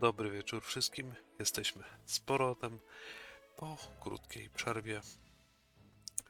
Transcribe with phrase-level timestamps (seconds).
[0.00, 1.14] Dobry wieczór wszystkim.
[1.38, 2.78] Jesteśmy z powrotem
[3.56, 5.00] po krótkiej przerwie.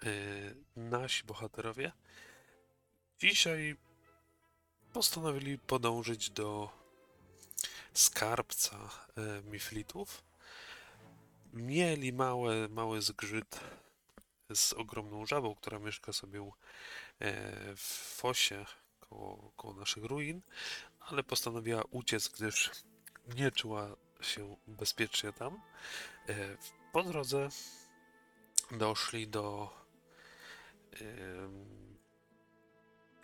[0.03, 1.93] Yy, nasi bohaterowie
[3.19, 3.77] dzisiaj
[4.93, 6.71] postanowili podążyć do
[7.95, 10.23] skarbca yy, Miflitów.
[11.53, 13.61] Mieli mały, mały zgrzyt
[14.55, 16.53] z ogromną żabą, która mieszka sobie yy,
[17.77, 18.65] w fosie
[19.01, 20.41] koło, koło naszych ruin,
[21.01, 22.71] ale postanowiła uciec, gdyż
[23.37, 23.89] nie czuła
[24.21, 25.61] się bezpiecznie tam.
[26.29, 26.35] E,
[26.93, 27.49] Po drodze
[28.71, 29.81] doszli do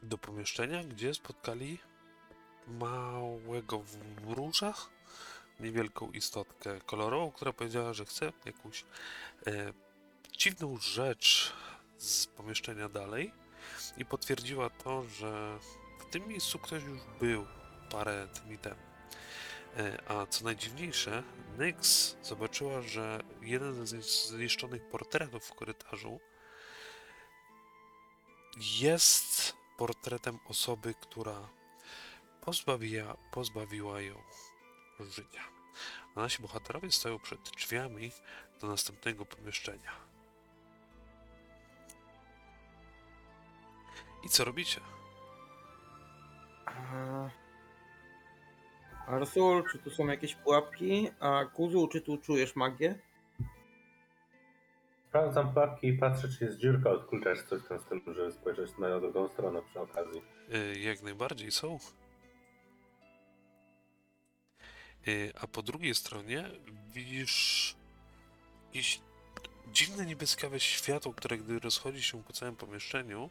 [0.03, 1.79] do pomieszczenia, gdzie spotkali
[2.67, 3.83] małego
[4.25, 4.75] wróża,
[5.61, 8.85] niewielką istotkę kolorową, która powiedziała, że chce jakąś
[9.47, 9.73] e,
[10.33, 11.53] dziwną rzecz
[11.99, 13.33] z pomieszczenia dalej
[13.97, 15.59] i potwierdziła to, że
[16.01, 17.47] w tym miejscu ktoś już był
[17.91, 18.96] parę dni temu.
[19.77, 21.23] E, A co najdziwniejsze,
[21.59, 26.21] Nyx zobaczyła, że jeden ze zniszczonych portretów w korytarzu
[28.57, 31.49] jest portretem osoby, która
[32.41, 34.23] pozbawiła, pozbawiła ją
[35.01, 35.43] życia.
[36.15, 38.13] A nasi bohaterowie stoją przed drzwiami
[38.61, 39.93] do następnego pomieszczenia.
[44.25, 44.81] I co robicie?
[49.07, 51.11] Arsul, czy tu są jakieś pułapki?
[51.21, 52.99] A Kuzu, czy tu czujesz magię?
[55.09, 58.33] Sprawdzam pułapki i patrzę, czy jest dziurka od klucza, czy coś w tym stylu, żeby
[58.33, 60.23] spojrzeć na drugą stronę przy okazji.
[60.55, 61.79] Y, Jak najbardziej są.
[65.09, 66.51] Y, A po drugiej stronie
[66.95, 67.75] widzisz
[68.67, 69.01] jakieś
[69.73, 73.31] dziwne niebieskawe światło, które gdy rozchodzi się po całym pomieszczeniu,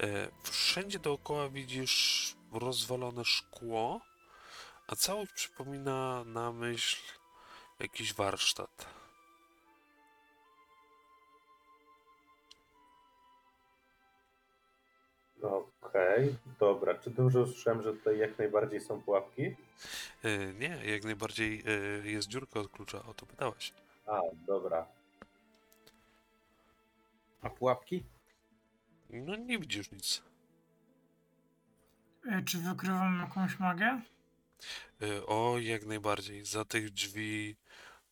[0.00, 4.00] e, wszędzie dookoła widzisz rozwalone szkło,
[4.88, 6.96] a całość przypomina na myśl
[7.78, 8.86] jakiś warsztat.
[15.82, 16.94] Okej, dobra.
[16.94, 19.56] Czy dobrze usłyszałem, że tutaj jak najbardziej są pułapki?
[20.24, 21.62] E, Nie, jak najbardziej
[22.02, 23.72] e, jest dziurka od klucza, o to pytałeś.
[24.06, 24.86] A, dobra.
[27.42, 28.02] A pułapki?
[29.10, 30.22] No nie widzisz nic.
[32.30, 34.00] E, Czy wykrywam jakąś magię?
[35.02, 36.44] Y, O, jak najbardziej.
[36.44, 37.56] Za tych drzwi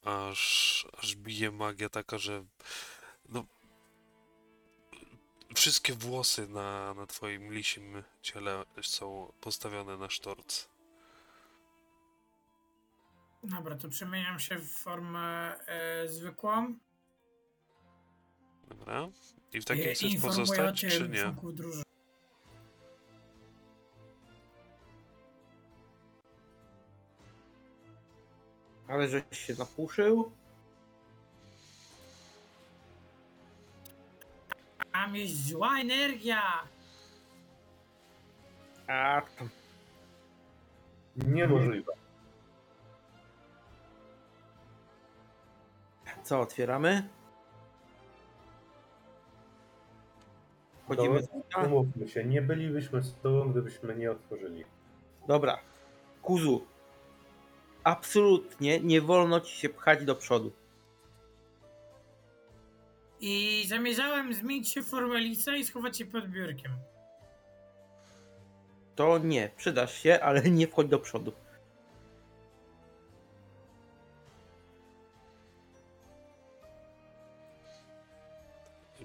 [0.03, 2.45] aż, aż bije magia taka, że
[3.29, 3.45] no,
[5.55, 10.69] wszystkie włosy na, na twoim lisim ciele są postawione na sztorc.
[13.43, 16.78] Dobra, to przemieniam się w formę e, zwykłą.
[18.69, 19.09] Dobra?
[19.53, 21.53] I w takiej I chcesz informuję o pozostać, tym czy nie?
[21.53, 21.86] drużyny.
[28.89, 30.33] Ale żeś się napuszył?
[34.93, 36.43] Tam jest zła energia!
[38.87, 39.49] A tam.
[41.17, 41.93] Niemożliwe.
[46.23, 47.09] Co, otwieramy?
[50.85, 51.63] Wchodzimy z buta?
[51.63, 54.65] Umówmy się, nie bylibyśmy z tobą, gdybyśmy nie otworzyli.
[55.29, 55.59] Dobra.
[56.23, 56.67] Kuzu.
[57.87, 60.53] Absolutnie nie wolno ci się pchać do przodu.
[63.21, 66.73] I zamierzałem zmienić się w formę lisa i schować się pod biurkiem.
[68.95, 71.33] To nie, przydasz się, ale nie wchodź do przodu.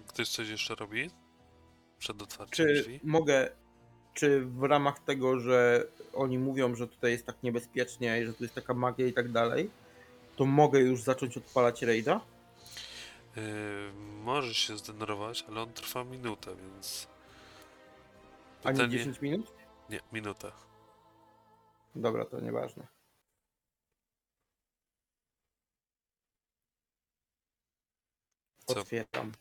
[0.08, 1.10] Ktoś coś jeszcze robi?
[2.00, 3.00] Przed otwarciem Czy drzwi?
[3.04, 3.50] mogę,
[4.14, 8.44] czy w ramach tego, że oni mówią, że tutaj jest tak niebezpiecznie i że tu
[8.44, 9.70] jest taka magia i tak dalej,
[10.36, 12.22] to mogę już zacząć odpalać raida?
[13.36, 13.44] Yy,
[14.24, 17.08] możesz się zdenerwować, ale on trwa minutę, więc...
[18.64, 19.54] A nie Pytanie- 10 minut?
[19.90, 20.52] Nie, minutę.
[21.96, 22.88] Dobra, to nieważne.
[28.66, 28.80] Co?
[28.80, 29.32] Otwieram.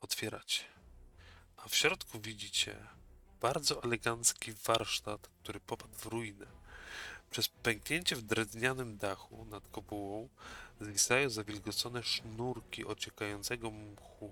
[0.00, 0.66] otwierać.
[1.56, 2.86] A w środku widzicie
[3.40, 6.46] bardzo elegancki warsztat, który popadł w ruinę.
[7.30, 10.28] Przez pęknięcie w drewnianym dachu nad kopułą
[10.80, 14.30] zwisają zawilgocone sznurki ociekającego mchu.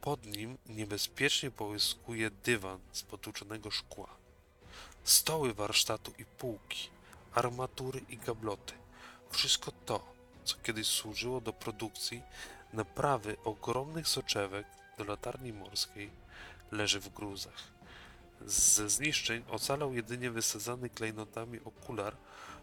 [0.00, 4.16] Pod nim niebezpiecznie połyskuje dywan z potłuczonego szkła.
[5.04, 6.88] Stoły warsztatu i półki,
[7.34, 8.74] armatury i gabloty.
[9.30, 10.14] Wszystko to,
[10.44, 12.22] co kiedyś służyło do produkcji
[12.72, 14.66] naprawy ogromnych soczewek
[14.98, 16.10] do latarni morskiej
[16.72, 17.73] leży w gruzach.
[18.46, 22.16] Ze zniszczeń ocalał jedynie wysadzany klejnotami okular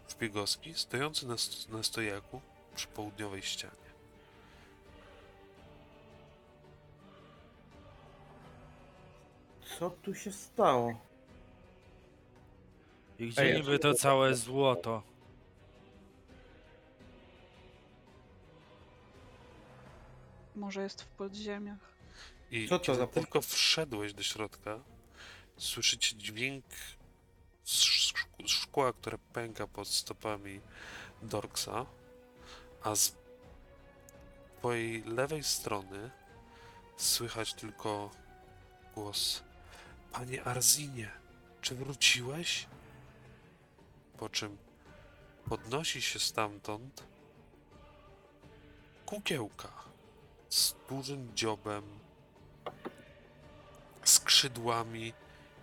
[0.08, 2.40] szpiegowski stojący na, st- na stojaku
[2.74, 3.92] przy południowej ścianie.
[9.78, 11.00] Co tu się stało?
[13.18, 15.02] I gdzie Ej, niby to całe złoto?
[20.56, 21.92] Może jest w podziemiach.
[22.50, 24.80] I Co to kiedy za po- tylko wszedłeś do środka,
[25.62, 26.64] słyszycie dźwięk
[27.64, 30.60] sz- szk- szkła, które pęka pod stopami
[31.22, 31.86] Dorksa,
[32.82, 33.12] a z
[34.58, 36.10] twojej lewej strony
[36.96, 38.10] słychać tylko
[38.94, 39.42] głos
[40.12, 41.10] Panie Arzinie,
[41.60, 42.66] czy wróciłeś?
[44.18, 44.58] Po czym
[45.48, 47.02] podnosi się stamtąd
[49.06, 49.72] kukiełka
[50.50, 51.98] z dużym dziobem,
[54.04, 55.12] skrzydłami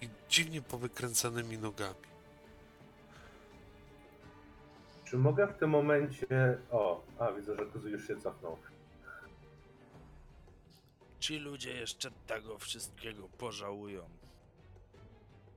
[0.01, 2.09] i dziwnie powykręcanymi nogami.
[5.05, 6.57] Czy mogę w tym momencie...
[6.71, 8.57] O, a widzę, że Kuzu już się cofnął.
[11.19, 14.09] Ci ludzie jeszcze tego wszystkiego pożałują.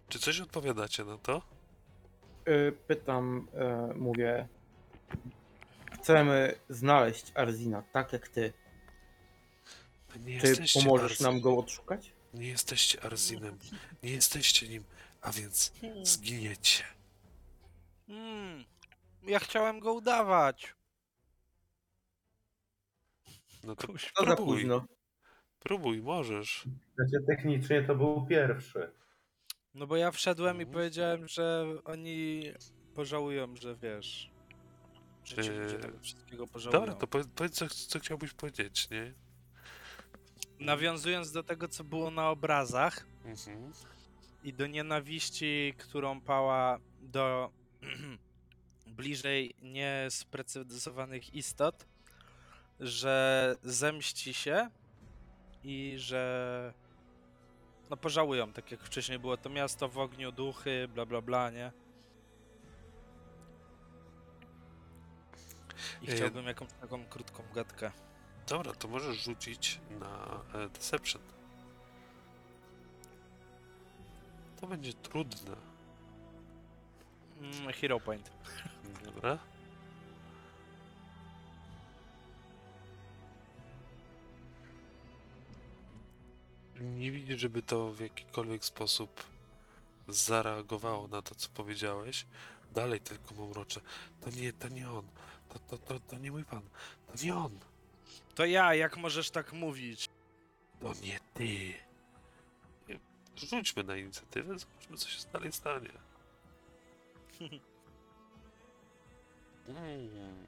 [0.09, 1.43] Czy coś odpowiadacie na to?
[2.49, 3.49] Y, Pytam,
[3.93, 4.49] y, mówię.
[5.93, 8.53] Chcemy znaleźć Arzina, tak jak ty.
[10.21, 12.12] Nie Czy jesteście pomożesz nam go odszukać?
[12.35, 13.59] Nie jesteście Arzinem.
[14.03, 14.85] Nie jesteście nim,
[15.21, 16.85] a więc zginiecie.
[18.07, 18.65] Hmm,
[19.23, 20.75] ja chciałem go udawać.
[23.65, 24.13] No to Kuś.
[24.13, 24.57] To za próbuj.
[24.57, 24.87] późno.
[25.59, 26.65] Próbuj, możesz.
[26.95, 28.93] Znaczy, technicznie to był pierwszy.
[29.75, 30.73] No bo ja wszedłem i Mhm.
[30.75, 32.43] powiedziałem, że oni
[32.95, 34.31] pożałują, że wiesz.
[35.25, 36.81] Że ci Eee, ludzie tego wszystkiego pożałują.
[36.81, 39.15] Dobra, to powiedz, powiedz co, co chciałbyś powiedzieć, nie?
[40.65, 43.73] Nawiązując do tego, co było na obrazach Mhm.
[44.45, 47.51] i do nienawiści, którą pała do
[48.87, 51.87] bliżej niesprecyzowanych istot,
[52.81, 54.71] że zemści się
[55.65, 56.73] i że
[57.91, 61.73] no pożałują, tak jak wcześniej było to miasto w ogniu, duchy, bla bla bla, nie?
[66.03, 67.91] I chciałbym jakąś taką krótką gadkę.
[68.47, 71.23] Dobra, to możesz rzucić na e, Deception.
[74.61, 75.57] To będzie trudne.
[77.41, 78.31] Mm, Hero Point.
[79.05, 79.39] Dobra.
[86.81, 89.25] Nie widzisz, żeby to w jakikolwiek sposób
[90.09, 92.27] zareagowało na to, co powiedziałeś.
[92.73, 93.81] Dalej tylko mamrocze.
[94.21, 95.07] To nie, to nie on.
[95.49, 96.63] To, to, to, to nie mój pan.
[97.07, 97.59] To nie on.
[98.35, 100.09] To ja, jak możesz tak mówić?
[100.81, 101.75] To nie ty.
[103.37, 105.91] Rzućmy na inicjatywę, zobaczmy, co się dalej stanie.
[109.69, 110.47] Mm.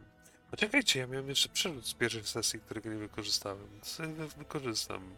[0.51, 3.69] Poczekajcie, ja miałem jeszcze przerzut z pierwszej sesji, którego nie wykorzystałem.
[3.83, 5.17] Sobie wy- wykorzystam.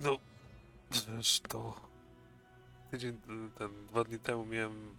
[0.00, 0.18] No,
[0.90, 1.87] wiesz, to
[2.90, 3.20] tydzień,
[3.58, 4.96] ten, dwa dni temu miałem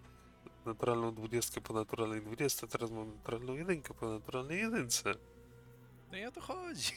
[0.65, 5.13] naturalną dwudziestkę po naturalnej dwudziestce, teraz mam naturalną jedynkę po naturalnej jedynce.
[6.11, 6.93] No i o to chodzi.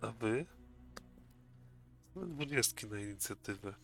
[0.00, 0.46] A wy?
[2.14, 3.74] No, Dwudziestki na inicjatywę.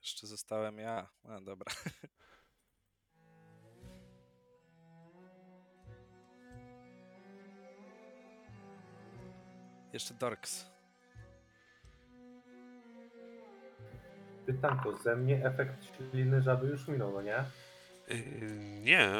[0.00, 1.08] Jeszcze zostałem ja.
[1.24, 1.72] A, dobra.
[9.92, 10.66] Jeszcze Dorks.
[14.46, 15.74] Pytanko, ze mnie efekt
[16.10, 17.44] śliny żaby już minął, no nie?
[18.08, 18.20] Yy,
[18.82, 19.10] nie,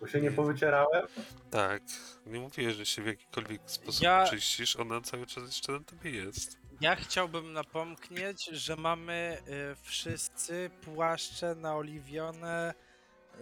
[0.00, 1.06] Bo się nie powycierałem?
[1.50, 1.82] tak.
[2.26, 6.10] Nie mówię, że się w jakikolwiek sposób Ja- czyścisz, ona cały czas jeszcze na tobie
[6.10, 6.58] jest.
[6.80, 9.38] Ja chciałbym napomknieć, że mamy
[9.72, 12.74] y, wszyscy płaszcze naoliwione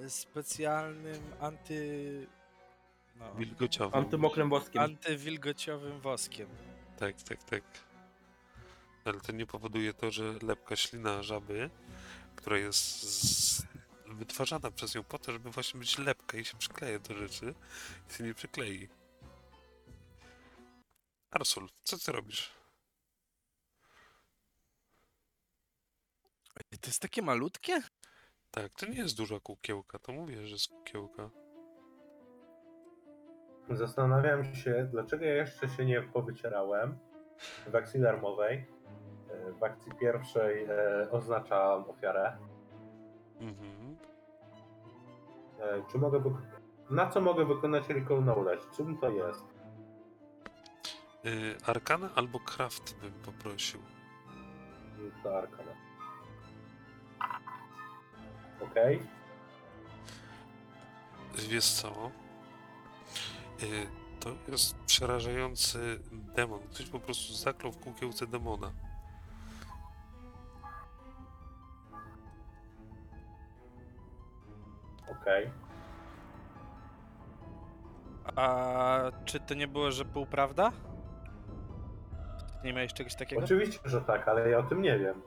[0.02, 2.26] y, specjalnym anty...
[3.16, 3.98] No, Wilgociową.
[3.98, 4.80] Antymokrem boskim.
[4.80, 6.48] antywilgociowym woskiem.
[6.98, 7.62] Tak, tak, tak.
[9.04, 11.70] Ale to nie powoduje to, że lepka ślina żaby,
[12.36, 13.62] która jest z...
[14.06, 17.54] wytwarzana przez nią po to, żeby właśnie być lepka i się przykleja do rzeczy,
[18.10, 18.88] i się nie przyklei.
[21.30, 22.50] Arsul, co ty robisz?
[26.80, 27.82] To jest takie malutkie?
[28.50, 31.30] Tak, to nie jest duża kukiełka, to mówię, że jest kukiełka.
[33.70, 36.98] Zastanawiam się, dlaczego ja jeszcze się nie powycierałem
[37.66, 38.66] w akcji darmowej.
[39.60, 42.36] W akcji pierwszej e, oznaczam ofiarę.
[43.40, 43.96] Mhm.
[45.60, 46.30] E, Czy mogę wy-
[46.90, 48.62] Na co mogę wykonać Recall Knowledge?
[48.76, 49.44] Czym to jest?
[51.26, 53.80] Y, Arkana albo Craft bym poprosił.
[55.22, 55.72] To Arkana.
[58.60, 59.02] Okej.
[61.48, 62.10] Wiesz co?
[63.62, 63.86] Y,
[64.20, 66.60] To jest przerażający demon.
[66.74, 68.72] Ktoś po prostu zaklął w kukiełce demona.
[75.08, 75.50] Okej.
[78.36, 80.72] A czy to nie było, że półprawda?
[82.64, 83.44] Nie miałeś czegoś takiego?
[83.44, 85.22] Oczywiście, że tak, ale ja o tym nie wiem.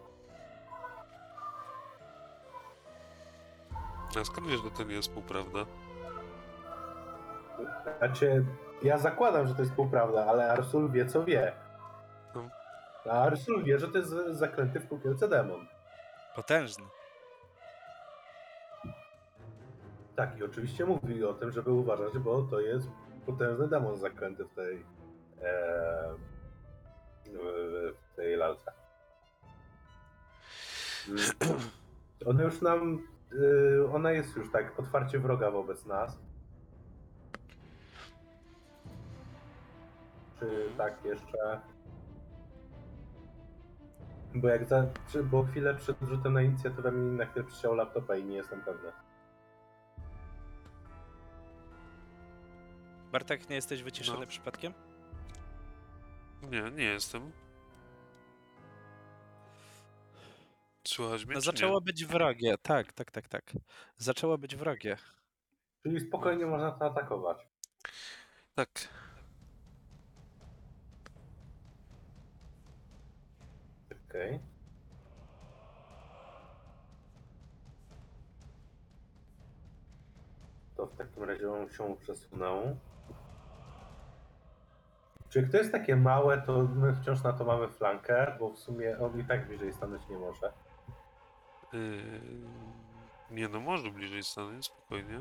[4.21, 5.59] A skąd wiesz, że to nie jest półprawda?
[7.97, 8.45] Znaczy,
[8.83, 11.53] ja zakładam, że to jest półprawda, ale Arsul wie, co wie.
[12.35, 12.49] No.
[13.05, 15.67] A Arsul wie, że to jest zaklęty w kukiełce demon.
[16.35, 16.85] Potężny.
[20.15, 22.87] Tak, i oczywiście mówi o tym, żeby uważać, bo to jest
[23.25, 24.85] potężny demon zaklęty w tej
[25.41, 26.15] e,
[27.33, 28.71] w, tej lalce.
[32.25, 36.19] Ona już nam, y, ona jest już tak otwarcie wroga wobec nas.
[40.39, 41.61] Czy tak jeszcze?
[44.35, 48.15] Bo jak za, czy, bo chwilę przed rzutem na inicjatywę mi na chwilę przyciął laptopa
[48.15, 48.91] i nie jestem pewny.
[53.11, 54.27] Bartek, nie jesteś wyciszony No.
[54.27, 54.73] przypadkiem?
[56.51, 57.31] Nie, nie jestem.
[60.87, 62.55] Słuchaj mnie, No czy zaczęło być wrogie.
[62.61, 63.43] Tak, tak, tak, tak.
[63.97, 64.97] Zaczęło być wrogie.
[65.83, 67.37] Czyli spokojnie można to atakować.
[67.37, 67.45] nie?
[68.55, 68.69] Tak.
[74.17, 74.39] Okej.
[80.75, 82.77] To w takim razie on się przesunął.
[85.29, 88.57] Czy jak to jest takie małe, to my wciąż na to mamy flankę, bo w
[88.57, 90.51] sumie on i tak bliżej stanąć nie może.
[91.73, 92.01] Yy,
[93.31, 95.19] nie no, może bliżej stanąć, spokojnie.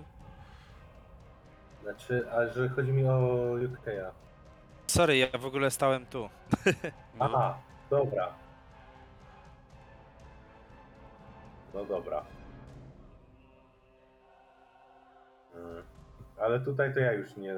[1.83, 3.19] Znaczy, a że chodzi mi o
[3.55, 4.11] UK'a.
[4.87, 6.29] Sorry, ja w ogóle stałem tu.
[7.19, 7.59] No, Aha,
[7.91, 8.46] dobra.
[11.77, 12.25] No dobra.
[15.55, 15.83] Mm.
[16.39, 17.55] Ale tutaj to ja już nie,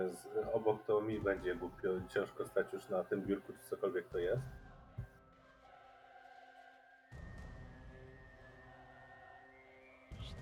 [0.53, 4.43] obok to mi będzie głupio, ciężko stać już na tym biurku, czy cokolwiek to jest.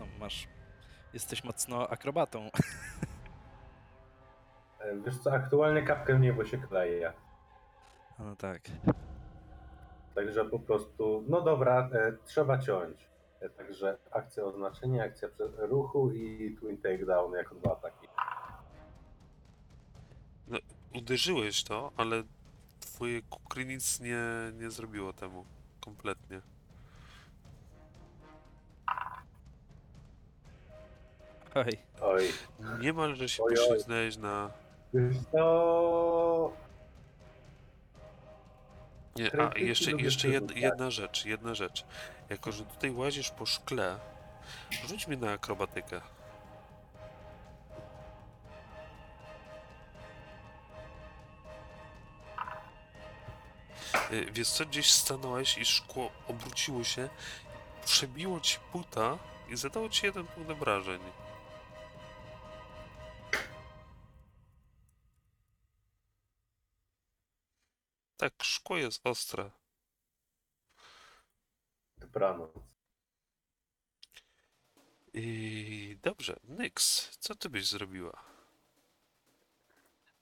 [0.00, 0.48] No, masz...
[1.12, 2.50] Jesteś mocno akrobatą.
[4.80, 7.12] E, Wiesz co, aktualnie kapkę w niebo się kleje.
[8.18, 8.60] No tak.
[10.14, 13.15] Także po prostu, no dobra, e, trzeba ciąć.
[13.40, 15.28] E, także akcja oznaczenia, akcja
[15.58, 18.06] ruchu i twin takedown jako dwa ataki.
[20.94, 22.22] uderzyłeś to, ale
[22.80, 24.22] twoje kukry nic nie,
[24.54, 25.44] nie zrobiło temu.
[25.80, 26.40] Kompletnie.
[31.54, 31.78] Oj.
[32.00, 32.24] Oj,
[32.80, 33.68] Niemalże się Oj, oj.
[33.68, 34.50] poślizgnąłeś na...
[34.94, 36.52] wiesz co...
[39.18, 40.62] Nie, a jeszcze, jeszcze jed, przerzucać.
[40.62, 41.84] jedna rzecz, jedna rzecz.
[42.28, 43.98] Jako, że tutaj łazisz po szkle,
[44.88, 46.00] rzuć mnie na akrobatykę.
[54.12, 57.08] Y, Wiesz co, gdzieś stanąłeś i szkło obróciło się,
[57.84, 59.18] przebiło ci buta
[59.48, 61.00] i zadało ci jeden punkt obrażeń.
[68.16, 69.50] Tak, szkło jest ostre.
[71.98, 72.50] Dobranoc.
[75.14, 78.24] I dobrze, Nyx, co ty byś zrobiła?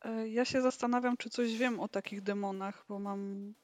[0.00, 3.54] E, Ja się zastanawiam, czy coś wiem o takich demonach, bo mam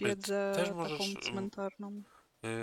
[0.00, 2.02] wiedzę też możesz, taką um, cmentarną.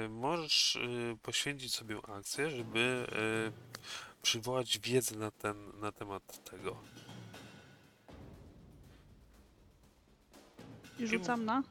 [0.05, 3.07] Y, możesz y, poświęcić sobie akcję, żeby
[4.19, 6.83] y, przywołać wiedzę na, ten, na temat tego.
[10.99, 11.63] I rzucam na?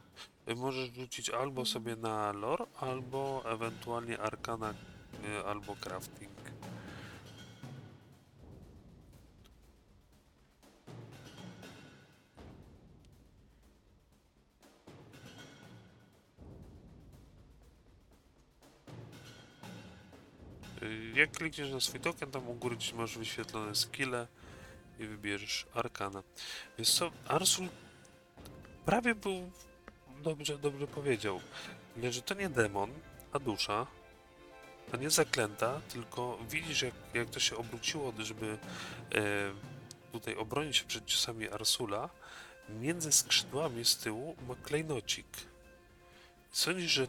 [0.48, 4.74] Y, możesz rzucić albo sobie na lore, albo ewentualnie arkana,
[5.24, 6.30] y, albo crafting.
[20.82, 24.26] Y, Jak klikniesz na swój token, tam u góry gdzieś masz wyświetlone skille
[24.98, 26.22] i wybierzesz arkana.
[26.78, 27.68] Wiesz co, Arsul
[28.86, 29.50] prawie był
[30.22, 31.40] dobrze, dobrze powiedział,
[31.96, 32.90] ale że to nie demon,
[33.32, 33.86] a dusza.
[34.90, 38.58] to nie zaklęta, tylko widzisz jak, jak to się obróciło, żeby
[39.14, 39.18] e,
[40.12, 42.08] tutaj obronić się przed ciosami Arsula,
[42.68, 45.26] między skrzydłami z tyłu ma klejnocik.
[46.52, 47.06] Sądzisz, że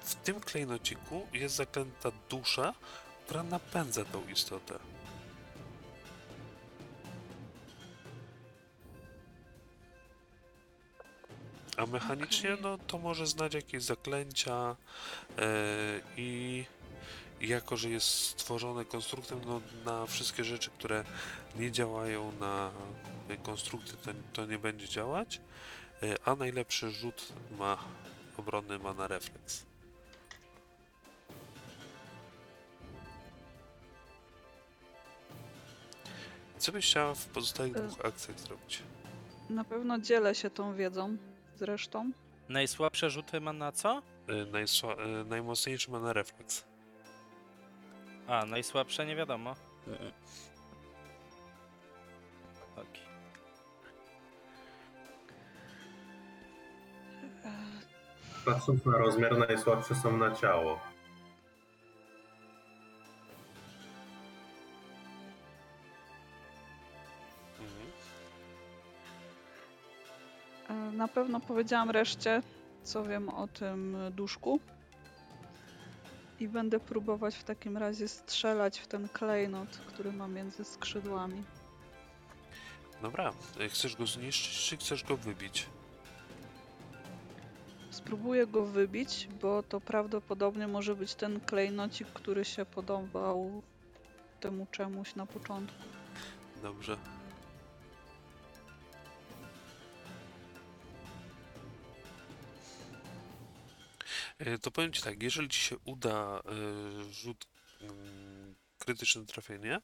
[0.00, 2.74] w tym klejnociku jest zaklęta dusza,
[3.24, 4.78] która napędza tą istotę.
[11.76, 12.62] A mechanicznie, Okej.
[12.62, 14.76] no to może znać jakieś zaklęcia
[15.38, 15.46] e,
[16.16, 16.64] i
[17.40, 21.04] jako, że jest stworzone konstruktem, no na wszystkie rzeczy, które
[21.56, 22.70] nie działają na
[23.28, 25.40] e, konstrukty, to, to nie będzie działać,
[26.02, 27.78] e, a najlepszy rzut ma
[28.36, 29.64] obronny ma na refleks.
[36.58, 38.82] Co byś chciała w pozostałych dwóch akcjach zrobić?
[39.50, 41.16] Na pewno dzielę się tą wiedzą
[41.56, 42.10] z resztą.
[42.48, 44.02] Najsłabsze rzuty ma na co?
[44.28, 46.64] E, najsła- e, najmocniejszy ma na refleks.
[48.28, 49.54] A, najsłabsze nie wiadomo.
[52.76, 53.02] Okej.
[57.44, 60.80] E, Patrząc na rozmiar, najsłabsze są na ciało.
[71.14, 72.42] Pewno powiedziałam reszcie,
[72.82, 74.60] co wiem o tym duszku.
[76.40, 81.42] I będę próbować w takim razie strzelać w ten klejnot, który ma między skrzydłami.
[83.02, 85.66] Dobra, e, chcesz go zniszczyć, czy chcesz go wybić?
[87.90, 93.62] Spróbuję go wybić, bo to prawdopodobnie może być ten klejnocik, który się podobał
[94.40, 95.82] temu czemuś na początku.
[96.62, 96.96] Dobrze.
[104.62, 107.46] To powiem Ci tak, jeżeli Ci się uda e, rzut
[107.80, 109.80] mm, krytyczne trafienie,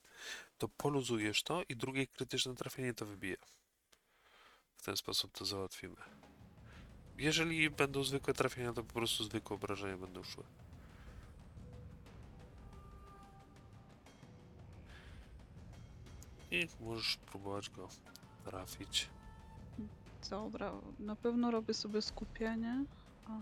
[0.58, 3.36] to poluzujesz to i drugie krytyczne trafienie to wybije.
[4.76, 5.96] W ten sposób to załatwimy.
[7.18, 10.44] Jeżeli będą zwykłe trafienia, to po prostu zwykłe obrażenia będą szły.
[16.50, 17.88] I możesz próbować go
[18.44, 19.08] trafić.
[20.30, 22.84] Dobra, na pewno robię sobie skupienie.
[23.26, 23.40] A...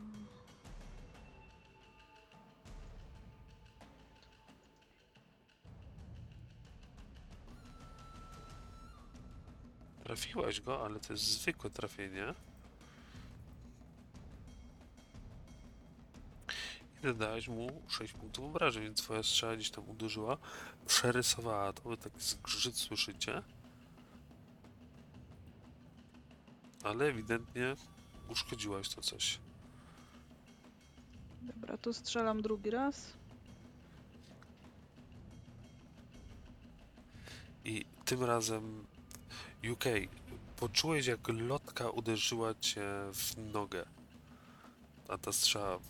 [10.08, 12.34] Trafiłaś go, ale to jest zwykłe trafienie.
[17.00, 20.38] I dodałeś mu 6 punktów obrażeń, więc twoja strzała gdzieś tam uderzyła,
[20.86, 23.42] przerysowała to, wy taki zgrzyt słyszycie.
[26.82, 27.76] Ale ewidentnie
[28.28, 29.38] uszkodziłaś to coś.
[31.42, 33.12] Dobra, to strzelam drugi raz.
[37.64, 38.87] I tym razem
[39.72, 39.84] UK,
[40.56, 43.86] poczułeś jak lotka uderzyła cię w nogę.
[45.08, 45.84] A ta strzała w,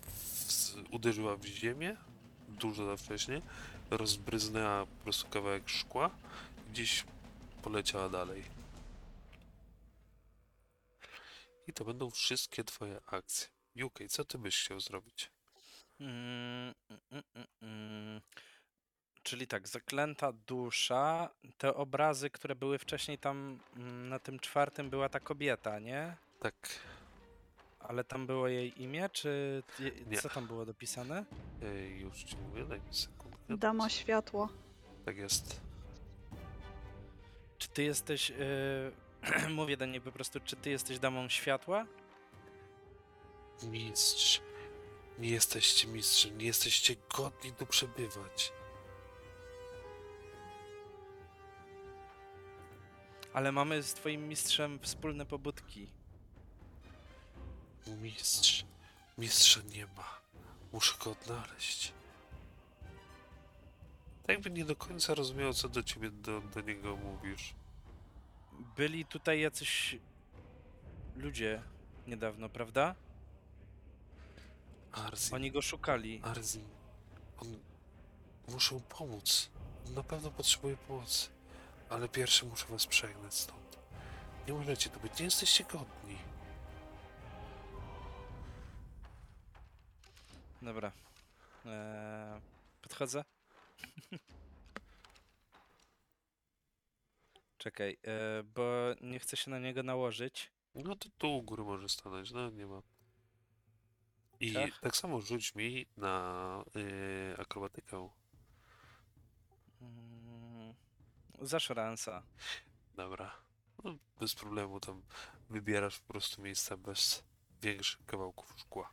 [0.90, 1.96] uderzyła w ziemię
[2.48, 3.42] dużo za wcześnie,
[3.90, 6.10] rozbryznęła po prostu kawałek szkła
[6.68, 7.04] i gdzieś
[7.62, 8.44] poleciała dalej.
[11.66, 13.48] I to będą wszystkie twoje akcje.
[13.84, 15.30] UK, co ty byś chciał zrobić?
[16.00, 18.20] Mm, mm, mm, mm, mm.
[19.28, 21.30] Czyli tak, zaklęta dusza.
[21.58, 26.16] Te obrazy, które były wcześniej tam mm, na tym czwartym, była ta kobieta, nie?
[26.40, 26.54] Tak,
[27.80, 30.18] Ale tam było jej imię, czy je- Nie.
[30.18, 31.24] co tam było dopisane?
[31.62, 33.56] Ej, już ci mówię, daj mi sekundkę.
[33.56, 34.48] Dama światła.
[35.04, 35.60] Tak jest.
[37.58, 38.30] Czy ty jesteś.
[38.30, 39.48] Yy...
[39.54, 41.86] Mówię do niej po prostu, czy ty jesteś damą światła?
[43.62, 44.40] Mistrz,
[45.18, 48.52] nie jesteście mistrzem, nie jesteście godni tu przebywać.
[53.32, 55.88] Ale mamy z twoim mistrzem wspólne pobudki.
[57.86, 58.64] Mistrz,
[59.18, 60.20] mistrza nie ma.
[60.72, 61.92] Muszę go odnaleźć.
[64.22, 67.54] Tak jakby nie do końca rozumiał, co do ciebie, do, do niego mówisz.
[68.76, 69.98] Byli tutaj jacyś
[71.16, 71.62] ludzie
[72.06, 72.94] niedawno, prawda?
[74.92, 76.20] Arzin, Oni go szukali.
[76.24, 76.64] Arzin,
[77.38, 77.58] on...
[78.48, 79.50] Muszę mu pomóc.
[79.86, 81.28] On na pewno potrzebuje pomocy.
[81.90, 83.78] Ale pierwszy muszę was przegnać stąd.
[84.46, 86.18] Nie możecie tu być, nie jesteście godni.
[90.62, 90.92] Dobra.
[91.66, 92.40] Eee,
[92.82, 93.24] podchodzę.
[97.58, 98.62] Czekaj, e, bo
[99.00, 100.50] nie chcę się na niego nałożyć.
[100.74, 102.82] No to tu u góry może stanąć, no nie ma.
[104.40, 104.78] I Tak.
[104.80, 108.08] tak samo rzuć mi na y, akrobatykę.
[109.80, 110.17] Mm,
[111.40, 112.22] Za szaransa.
[112.96, 113.36] Dobra.
[113.84, 115.02] No, bez problemu tam
[115.50, 117.24] wybierasz po prostu miejsca bez
[117.62, 118.92] większych kawałków szkła.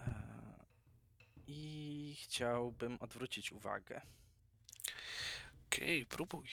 [0.00, 0.64] E,
[1.46, 4.00] I chciałbym odwrócić uwagę.
[5.66, 6.48] Okej, próbuj.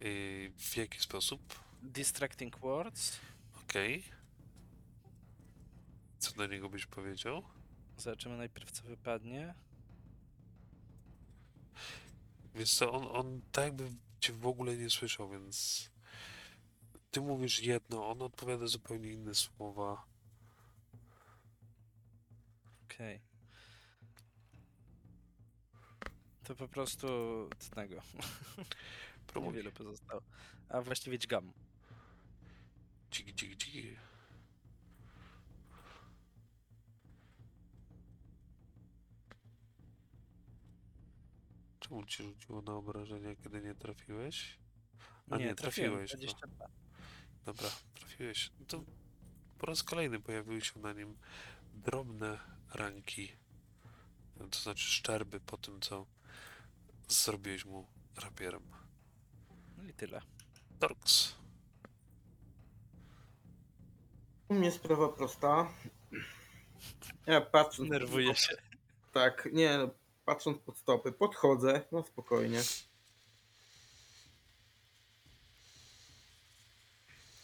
[0.00, 1.40] Yy, w jaki sposób?
[1.82, 3.20] Distracting words.
[3.62, 4.23] Okej.
[6.24, 7.42] Co do niego byś powiedział?
[7.96, 9.54] Zobaczymy najpierw co wypadnie.
[12.54, 15.90] Wiesz co, on, on tak jakby cię w ogóle nie słyszał, więc
[17.10, 20.04] ty mówisz jedno, on odpowiada zupełnie inne słowa.
[22.84, 23.20] Okej.
[26.44, 27.08] To po prostu
[27.74, 28.02] tego.
[29.26, 29.50] Próbuj.
[29.50, 30.22] Niewiele pozostało.
[30.68, 31.52] A właściwie dźgam.
[33.10, 34.13] Dzik, dzik, dzik.
[41.94, 44.58] Czemu ci rzuciło na obrażenia, kiedy nie trafiłeś?
[45.30, 46.12] A nie, trafiłem, trafiłeś.
[46.12, 46.18] No.
[46.18, 46.66] 22.
[47.44, 48.50] Dobra, trafiłeś.
[48.60, 48.84] No to
[49.58, 51.16] po raz kolejny pojawiły się na nim
[51.74, 52.38] drobne
[52.74, 53.32] ranki.
[54.50, 56.06] To znaczy szczerby po tym, co
[57.08, 58.62] zrobiłeś mu rapierem.
[59.76, 60.20] No i tyle.
[60.78, 61.34] Torks.
[64.48, 65.72] U mnie sprawa prosta.
[67.26, 67.90] Ja patrząc.
[67.90, 68.56] Nerwuję się.
[69.12, 69.90] Tak, nie, no,
[70.24, 72.62] patrząc pod stopy, podchodzę, no spokojnie.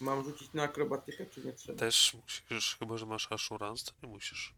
[0.01, 1.79] Mam rzucić na akrobatykę, czy nie trzeba?
[1.79, 4.55] Też musisz, chyba że masz assurance, to nie musisz.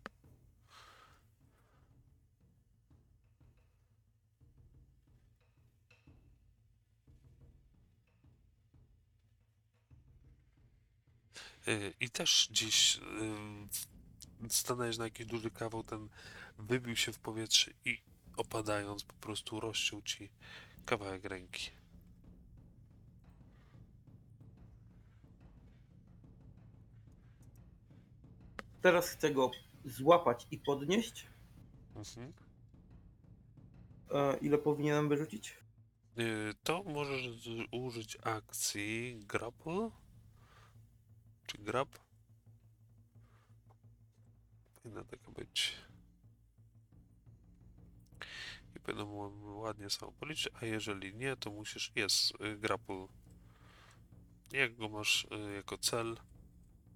[11.69, 13.01] Y, I też gdzieś
[14.49, 16.09] stanąłeś na jakiś duży kawał, ten
[16.59, 18.12] wybił się w powietrze i
[18.43, 20.31] opadając po prostu rozciął ci
[20.85, 21.71] kawałek ręki.
[28.83, 29.51] Teraz chcę go
[29.85, 31.27] złapać i podnieść.
[31.97, 32.33] Mhm.
[34.11, 35.59] E, ile powinienem wyrzucić?
[36.19, 39.91] Y, To możesz użyć akcji grapple
[41.47, 41.89] czy grab.
[44.75, 45.77] Powinna taka być.
[48.87, 49.07] Będą
[49.55, 51.93] ładnie samo policzyć, a jeżeli nie, to musisz.
[51.97, 53.07] Jest y, grapple.
[54.53, 56.17] Jak go masz y, jako cel,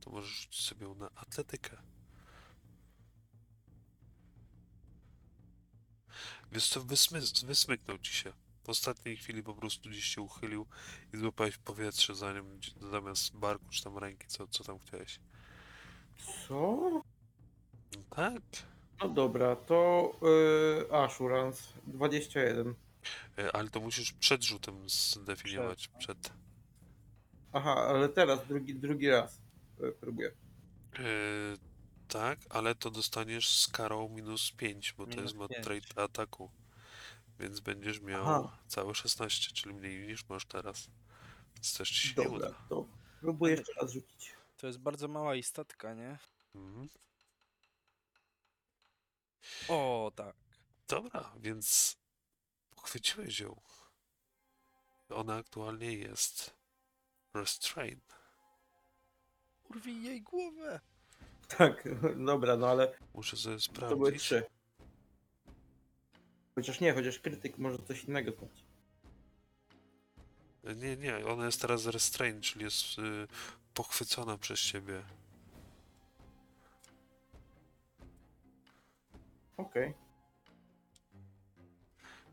[0.00, 1.76] to możesz rzucić sobie na atletykę.
[6.52, 8.32] Wiesz co, wysmy- wysmyknął ci się.
[8.64, 10.66] W ostatniej chwili po prostu gdzieś się uchylił
[11.14, 15.20] i złapałeś powietrze zanim zamiast barku czy tam ręki, co, co tam chciałeś.
[16.48, 16.76] Co?
[17.96, 18.42] No tak.
[19.00, 20.12] No dobra, to
[20.88, 22.74] y, Assurance 21.
[23.38, 25.88] E, Ale to musisz przed rzutem zdefiniować.
[25.98, 26.32] Przed.
[27.52, 29.40] Aha, ale teraz drugi, drugi raz
[29.80, 30.28] y, próbuję.
[30.98, 31.02] E,
[32.08, 35.84] tak, ale to dostaniesz z karą minus 5, bo to Minus jest mod pięć.
[35.96, 36.50] ataku.
[37.40, 38.58] Więc będziesz miał Aha.
[38.66, 40.90] całe 16, czyli mniej niż masz teraz.
[41.54, 42.58] Więc też ci się nie Dobra, uda.
[42.68, 42.86] to
[43.20, 44.32] próbuję jeszcze raz rzucić.
[44.56, 46.18] To jest bardzo mała istotka, nie?
[46.54, 46.88] Mhm.
[49.68, 50.36] O, tak.
[50.88, 51.96] Dobra, więc
[52.76, 53.60] pochwyciłeś ją.
[55.08, 56.54] Ona aktualnie jest
[57.34, 58.14] restrained.
[59.70, 60.80] Urwij jej głowę.
[61.48, 61.88] Tak,
[62.24, 64.22] dobra, no ale Muszę sobie to były sprawdzić.
[64.22, 64.42] trzy.
[66.54, 68.64] Chociaż nie, chociaż krytyk może coś innego znać.
[70.76, 73.28] Nie, nie, ona jest teraz restrained, czyli jest y,
[73.74, 75.02] pochwycona przez ciebie.
[79.56, 79.94] Okej.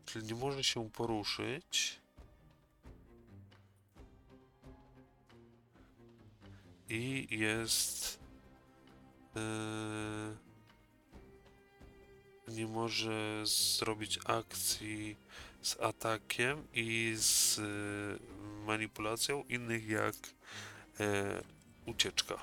[0.06, 2.00] Czyli nie może się poruszyć.
[6.88, 8.18] I jest.
[9.36, 10.44] y,
[12.48, 15.16] nie może zrobić akcji
[15.62, 18.18] z atakiem i z y,
[18.66, 20.14] manipulacją innych jak
[21.00, 21.42] e,
[21.86, 22.38] ucieczka.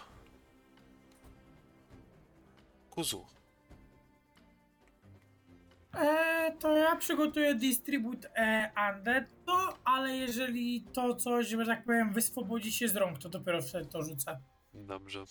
[2.89, 3.25] Kuzu.
[5.93, 12.13] E, to ja przygotuję Distribute e, Undead, to, ale jeżeli to coś, że tak powiem,
[12.13, 14.39] wyswobodzi się z rąk, to dopiero wtedy to rzucę.
[14.73, 15.23] Dobrze.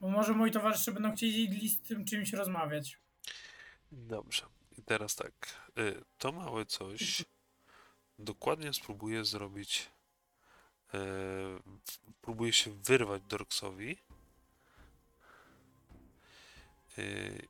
[0.00, 2.98] Bo może moi towarzysze będą chcieli z tym czymś rozmawiać.
[3.92, 4.42] Dobrze.
[4.78, 5.32] I teraz tak.
[5.78, 7.24] y, To małe coś
[8.18, 9.90] dokładnie spróbuje zrobić.
[12.20, 13.98] Próbuje się wyrwać Dorksowi.
[16.98, 17.02] E,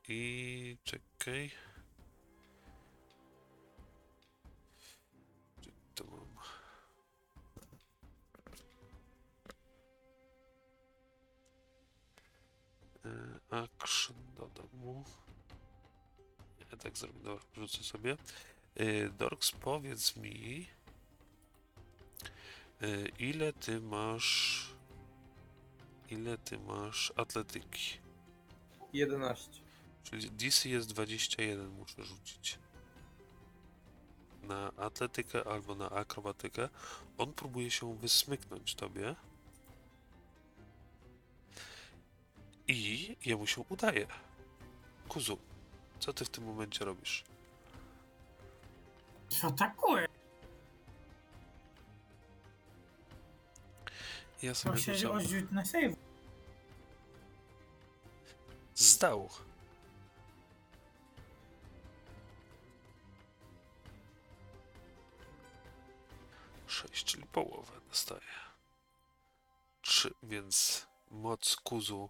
[0.07, 1.51] I czekaj.
[13.49, 15.03] Action dodam mu.
[16.71, 18.17] Ja tak zrobię, dobra, wrzucę sobie.
[18.75, 20.67] E, Dorks, powiedz mi,
[22.81, 24.67] e, ile ty masz,
[26.09, 27.97] ile ty masz atletyki?
[28.93, 29.51] 11.
[30.03, 32.59] Czyli DC jest 21, muszę rzucić.
[34.43, 36.69] Na atletykę albo na akrobatykę.
[37.17, 39.15] On próbuje się wysmyknąć tobie.
[42.67, 44.07] I jemu się udaje.
[45.07, 45.37] Kuzu,
[45.99, 47.23] co ty w tym momencie robisz?
[49.43, 50.07] Atakuje.
[54.41, 55.17] Ja sobie Proszę rzucam.
[55.17, 55.95] o rzut na save.
[58.75, 59.29] Zdał.
[66.67, 68.21] Sześć, czyli połowę dostaje.
[69.81, 72.09] Trzy, więc moc kuzu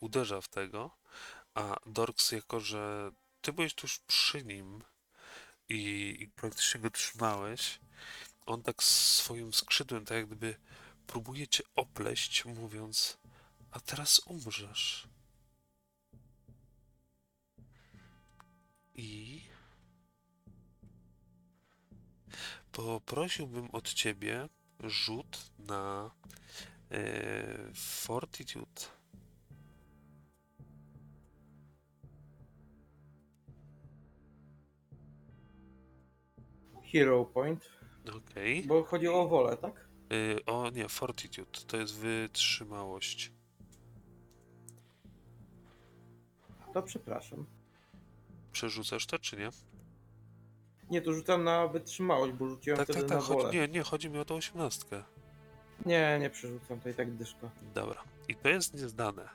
[0.00, 0.90] uderza w tego,
[1.54, 3.10] a Dorks, jako że
[3.40, 4.82] ty byłeś tuż przy nim
[5.68, 7.80] i, i praktycznie go trzymałeś,
[8.46, 10.56] on tak swoim skrzydłem, tak jak gdyby
[11.06, 13.18] próbuje cię opleść, mówiąc,
[13.70, 15.08] a teraz umrzesz.
[18.94, 19.42] I
[22.72, 24.48] poprosiłbym od ciebie
[24.80, 26.10] rzut na
[26.90, 28.99] e, Fortitude.
[36.92, 37.70] Hero point.
[38.16, 38.62] Okej.
[38.66, 39.88] Bo chodzi o wolę, tak?
[40.12, 43.32] Y, O nie, Fortitude to jest wytrzymałość.
[46.74, 47.46] To przepraszam.
[48.52, 49.48] Przerzucasz to czy nie?
[50.90, 53.18] Nie, to rzucam na wytrzymałość, bo rzuciłem Tak, wtedy tak, tak.
[53.18, 53.44] na wolę.
[53.44, 55.04] Chodzi, nie, nie, chodzi mi o tą osiemnastkę.
[55.86, 57.50] nie, nie przerzucam, to i tak dyszka.
[57.74, 58.04] Dobra.
[58.28, 59.28] I to jest niezdane.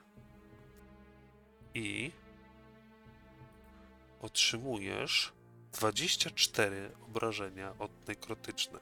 [1.74, 2.10] I
[4.22, 5.32] otrzymujesz
[5.78, 8.78] 24 obrażenia od nekrotyczne.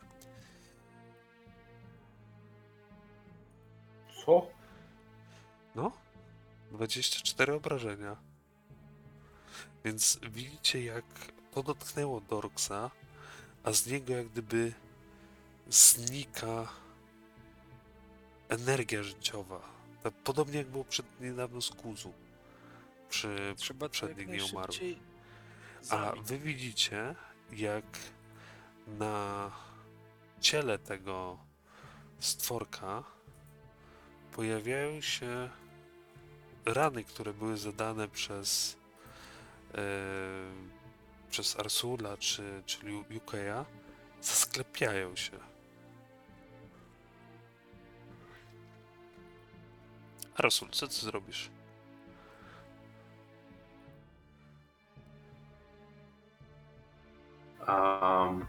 [4.24, 4.46] Co?
[5.74, 5.92] No,
[6.72, 8.16] 24 obrażenia.
[9.84, 11.04] Więc widzicie, jak
[11.54, 12.90] to dotknęło Dorksa,
[13.64, 14.72] a z niego jak gdyby
[15.68, 16.68] znika
[18.48, 19.60] energia życiowa.
[20.02, 22.12] Tak podobnie jak było przed niedawno z Kuzu.
[23.08, 24.54] Przy Trzeba to poprzednich jak nie umarł.
[24.68, 25.13] najszybciej
[25.90, 27.14] A wy widzicie,
[27.52, 27.84] jak
[28.86, 29.50] na
[30.40, 31.38] ciele tego
[32.18, 33.04] stworka
[34.32, 35.50] pojawiają się
[36.64, 38.76] rany, które były zadane przez
[39.74, 40.74] e,
[41.34, 42.78] przez Arsula czy, czy
[43.10, 43.64] Yukeya,
[44.20, 45.38] zasklepiają się.
[50.36, 51.50] Arsul, co ty zrobisz?
[57.68, 58.46] Um,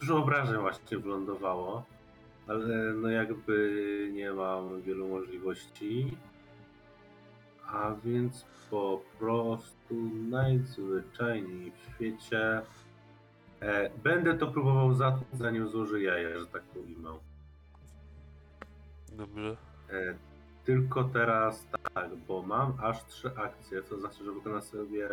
[0.00, 1.84] dużo obrażeń właśnie wylądowało,
[2.48, 6.16] ale no jakby nie mam wielu możliwości.
[7.66, 9.94] A więc po prostu
[10.28, 12.62] najzwyczajniej w świecie
[13.60, 17.10] e, będę to próbował zatłuc, zanim złoży jaja, że tak ujmę.
[19.12, 19.56] Dobrze.
[19.90, 20.14] E,
[20.64, 25.08] tylko teraz tak, bo mam aż trzy akcje, to znaczy, że wykonam sobie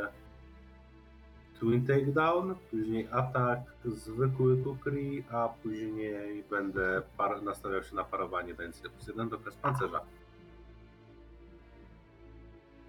[1.63, 8.79] Twin Takedown, później atak zwykły Kukri, a później będę par- nastawiał się na parowanie, więc
[8.81, 10.01] plus jeden do kres pancerza.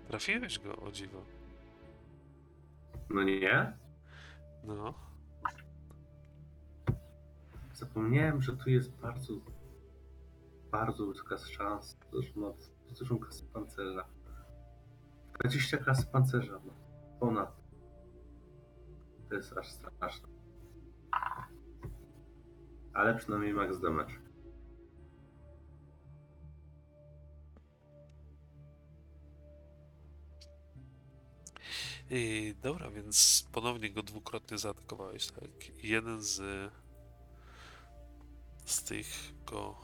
[0.08, 1.22] Trafiłeś go, o dziwo.
[3.10, 3.72] No nie?
[4.64, 4.94] No.
[7.72, 9.32] Zapomniałem, że tu jest bardzo,
[10.70, 12.48] bardzo wysoka szansa, że ma
[12.98, 14.04] dużą kasę pancerza.
[15.40, 16.72] 20 kasy pancerza, no.
[17.20, 17.63] ponad.
[19.34, 20.28] To jest aż straszne.
[22.92, 24.14] Ale przynajmniej max damage.
[32.10, 35.84] I dobra, więc ponownie go dwukrotnie zaatakowałeś, tak?
[35.84, 36.42] Jeden z
[38.64, 39.06] z tych
[39.46, 39.76] go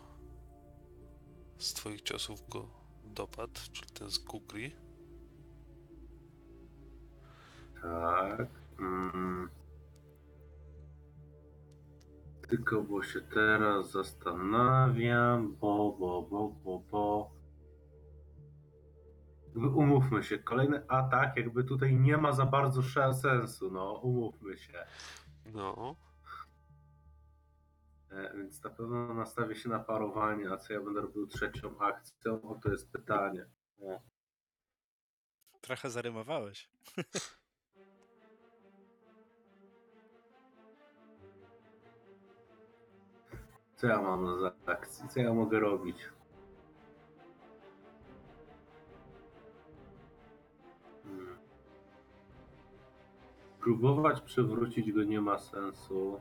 [1.58, 2.68] z twoich ciosów go
[3.04, 4.76] dopadł, czyli ten z Kukri.
[7.82, 8.59] Tak.
[8.80, 9.48] Mm.
[12.48, 17.30] Tylko bo się teraz zastanawiam, bo, bo, bo, bo, bo.
[19.46, 24.86] Jakby Umówmy się, kolejny atak, jakby tutaj nie ma za bardzo sensu, no, umówmy się.
[25.46, 25.96] No,
[28.10, 32.42] E, Więc na pewno nastawię się na parowanie, a co ja będę robił trzecią akcją,
[32.42, 33.46] o to jest pytanie.
[33.78, 34.00] No.
[35.60, 36.70] Trochę zarymowałeś.
[43.80, 45.08] Co ja mam za akcję?
[45.08, 45.96] Co ja mogę robić?
[51.04, 51.36] Hmm.
[53.60, 56.20] Próbować przywrócić go nie ma sensu.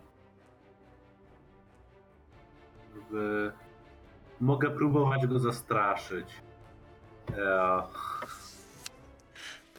[2.96, 3.52] Jakby...
[4.40, 6.42] Mogę próbować go zastraszyć.
[7.38, 7.88] Ja...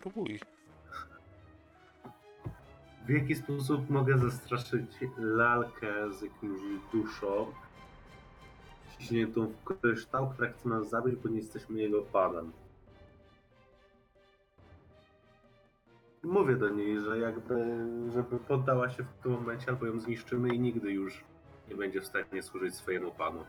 [0.00, 0.40] próbuj.
[3.06, 6.60] W jaki sposób mogę zastraszyć lalkę z jakimś
[6.92, 7.52] duszą
[9.00, 12.52] ciśniętą w kryształ, która chce nas zabić, bo nie jesteśmy jego panem?
[16.22, 20.60] Mówię do niej, że jakby, żeby poddała się w tym momencie, albo ją zniszczymy i
[20.60, 21.24] nigdy już
[21.68, 23.44] nie będzie w stanie służyć swojemu panu.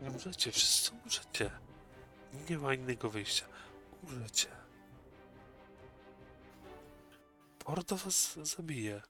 [0.00, 1.50] Umrzecie, wszyscy umrzecie.
[2.50, 3.46] Nie ma innego wyjścia.
[4.02, 4.48] Umrzecie.
[7.58, 9.02] Porto was zabije.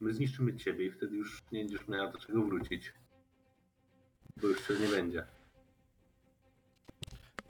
[0.00, 2.92] My zniszczymy ciebie i wtedy już nie będziesz miała do czego wrócić.
[4.36, 5.26] Bo już się nie będzie.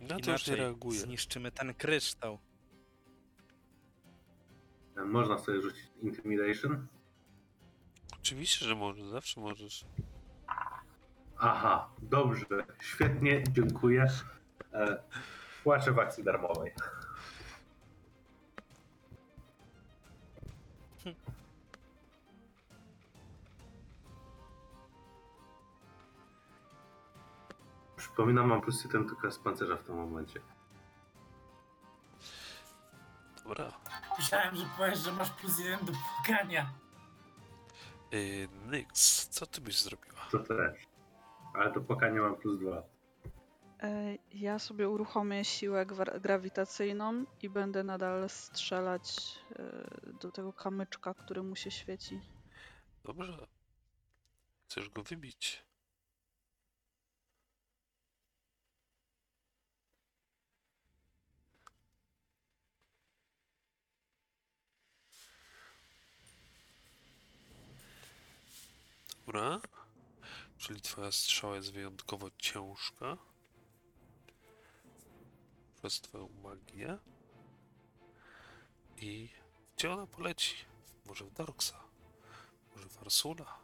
[0.00, 1.00] Na to już nie Inaczej, reaguje.
[1.00, 2.38] zniszczymy ten kryształ.
[5.06, 6.86] Można sobie rzucić Intimidation?
[8.20, 9.84] Oczywiście, że możesz, zawsze możesz.
[11.38, 12.46] Aha, dobrze,
[12.80, 14.06] świetnie, dziękuję.
[14.72, 15.02] E,
[15.64, 16.72] płaczę w akcji darmowej.
[28.16, 30.40] Przypominam, mam plus jeden tylko z pancerza w tym momencie.
[33.44, 33.72] Dobra.
[34.18, 36.70] Myślałem, że powiesz, że masz plus jeden do płakania.
[38.12, 40.20] Yy, Nyx, co ty byś zrobiła?
[40.32, 40.86] To też.
[41.54, 42.82] Ale do płakania mam plus dwa.
[43.82, 51.14] E, Ja sobie uruchomię siłę gwar- grawitacyjną i będę nadal strzelać e, do tego kamyczka,
[51.14, 52.20] który mu się świeci.
[53.04, 53.46] Dobrze.
[54.68, 55.65] Chcesz go wybić?
[69.26, 69.60] Dobra.
[70.58, 73.16] Czyli twoja strzała jest wyjątkowo ciężka.
[75.76, 76.98] Przez twoją magię.
[78.96, 79.28] I
[79.76, 80.56] gdzie ona poleci?
[81.06, 81.80] Może w Darksa?
[82.76, 83.58] Może w Arsula?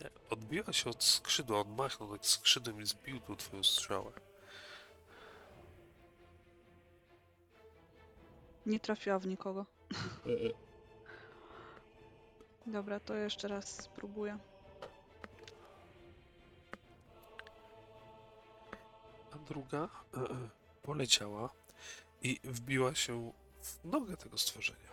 [0.00, 4.12] Nie, odbiła się od skrzydła, on machnął tak skrzydłem i zbił tu twoją strzałę.
[8.66, 9.66] Nie trafiła w nikogo.
[12.72, 14.38] Dobra, to jeszcze raz spróbuję.
[19.32, 20.48] A druga e, e,
[20.82, 21.50] poleciała
[22.22, 24.90] i wbiła się w nogę tego stworzenia.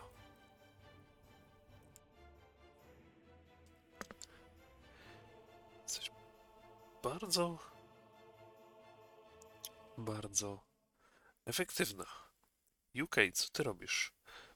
[5.86, 6.12] Coś
[7.04, 7.60] bardzo,
[9.98, 10.60] bardzo
[11.46, 12.06] efektywna.
[13.04, 14.14] UK, co ty robisz?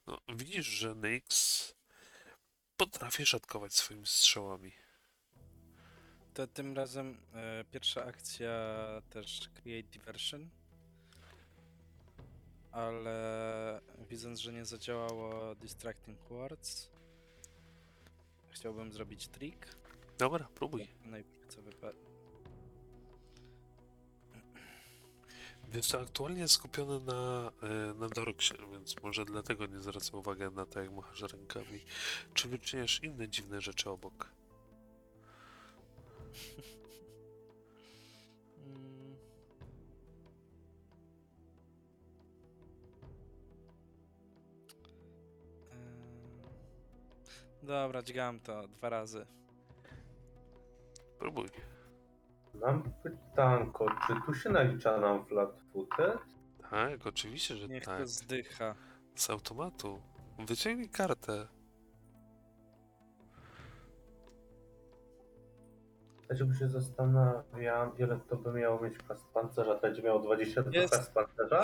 [0.07, 1.61] No, widzisz, że Nyx
[2.85, 4.71] potrafi szatkować swoimi strzałami.
[6.33, 8.51] To tym razem e, pierwsza akcja
[9.09, 10.49] też Create Diversion.
[12.71, 16.89] Ale widząc, że nie zadziałało Distracting Words,
[18.49, 19.75] chciałbym zrobić trik.
[20.17, 20.87] Dobra, próbuj.
[21.05, 22.11] Najpierw co wypadnie.
[25.71, 30.80] Wiesz aktualnie skupiony na, e, na Dorksie, więc może dlatego nie zwraca uwagi na to,
[30.80, 31.86] jak machasz rękami.
[32.34, 34.32] Czy wyczyniasz inne dziwne rzeczy obok?
[38.65, 39.15] Mm.
[47.63, 49.26] Dobra, dźgam to dwa razy.
[51.19, 51.49] Próbuj.
[52.54, 56.18] Mam pytanko, czy tu się nalicza nam flatfooted?
[56.70, 57.99] Tak, oczywiście, że Niech tak.
[57.99, 58.76] to zdycha.
[59.16, 60.02] Z automatu.
[60.39, 61.47] Wyciągnij kartę.
[66.28, 69.76] Dlaczego Tak, się zastanawiam, ile to by miało mieć pas pancerza?
[69.76, 70.93] To będzie miało 22 Jest.
[70.97, 71.64] pas pancerza?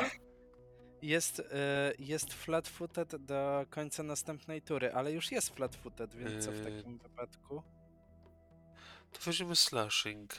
[1.01, 6.55] Jest, e, jest flat-footed do końca następnej tury, ale już jest flat-footed, więc co w
[6.57, 7.61] Yy, takim wypadku?
[9.11, 10.29] To weźmiemy slashing.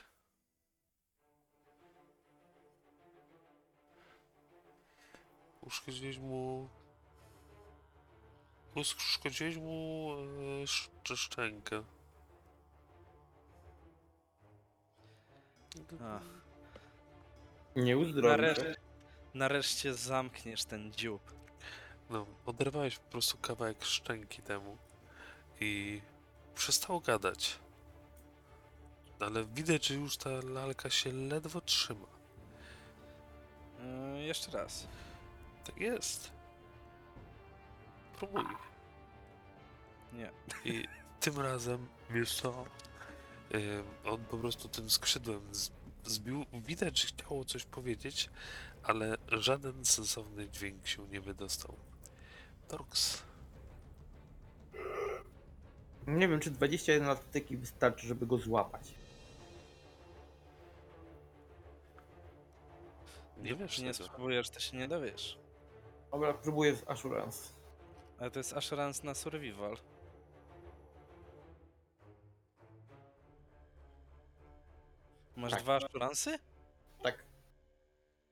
[5.69, 6.69] Uszkodziłeś mu...
[8.75, 10.11] Uszkodziłeś mu
[10.61, 11.83] e, sz- szczękę.
[16.01, 16.21] A,
[17.77, 18.77] Nie uzdrowił nareszcie,
[19.35, 21.23] nareszcie zamkniesz ten dziób.
[22.11, 24.77] No, oderwałeś po prostu kawałek szczęki temu
[25.61, 26.01] i
[26.55, 27.59] przestał gadać.
[29.21, 32.07] Ale widać, że już ta lalka się ledwo trzyma.
[33.81, 34.87] E, jeszcze raz.
[35.69, 36.33] Tak jest.
[38.19, 38.45] Próbuj.
[40.13, 40.31] Nie.
[40.65, 40.85] I
[41.21, 42.65] tym razem, wiesz co,
[43.55, 45.41] ym, on po prostu tym skrzydłem
[46.05, 46.45] zbił.
[46.53, 48.31] Widać, że chciało coś powiedzieć,
[48.83, 51.77] ale żaden sensowny dźwięk się nie wydostał.
[52.69, 53.23] Torks.
[56.07, 58.95] Nie wiem, czy 21 atletyki wystarczy, żeby go złapać.
[63.37, 65.39] Nie wiesz nie spróbujesz, to się nie dowiesz.
[66.11, 67.55] Dobra, próbuję z Assurance.
[68.19, 69.77] Ale to jest assurance na survival.
[75.37, 75.63] Masz Tak.
[75.63, 76.39] dwa assurance'y?
[77.03, 77.25] Tak.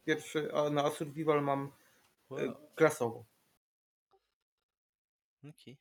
[0.04, 1.72] Pierwszy, a na Survival mam
[2.30, 2.54] e, Wow.
[2.74, 3.24] klasowo.
[5.50, 5.76] Okej.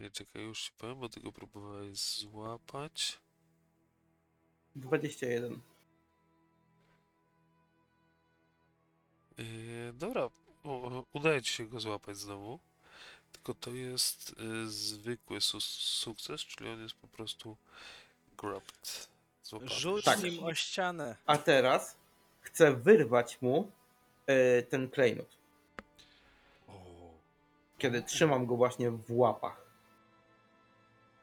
[0.00, 3.20] Ej, Czekaj, już ci powiem, bo tego próbowałeś złapać.
[4.76, 5.60] 21.
[9.38, 10.30] Yy, dobra,
[10.64, 12.58] o, udaje ci się go złapać znowu.
[13.32, 17.56] Tylko to jest y, zwykły su sukces, czyli on jest po prostu
[18.38, 19.08] grabbed.
[19.44, 19.70] Złapany.
[19.70, 20.22] Rzuć Tak.
[20.22, 21.16] nim o ścianę.
[21.26, 21.96] A teraz
[22.40, 23.72] chcę wyrwać mu
[24.26, 25.40] e, ten klejnot.
[27.78, 29.64] Kiedy trzymam go właśnie w łapach.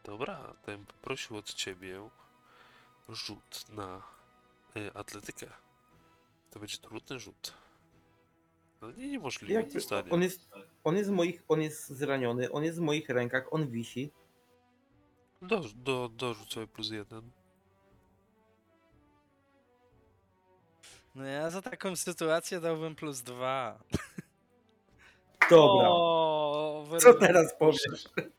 [0.03, 2.09] Dobra, ten poprosił od ciebie
[3.09, 4.01] rzut na
[4.77, 5.47] y, atletykę.
[6.51, 7.53] To będzie trudny rzut.
[8.81, 10.11] Ale nie niemożliwy Jak, to stanie.
[10.11, 10.49] on, jest,
[10.83, 14.11] on, jest moich, on jest zraniony, on jest w moich rękach, on wisi.
[15.41, 17.31] Do, do, dorzuć sobie plus jeden.
[21.15, 23.79] No ja za taką sytuację dałbym plus dwa.
[25.49, 25.87] Dobra.
[25.89, 27.81] O, Co wyrwa- teraz powiesz?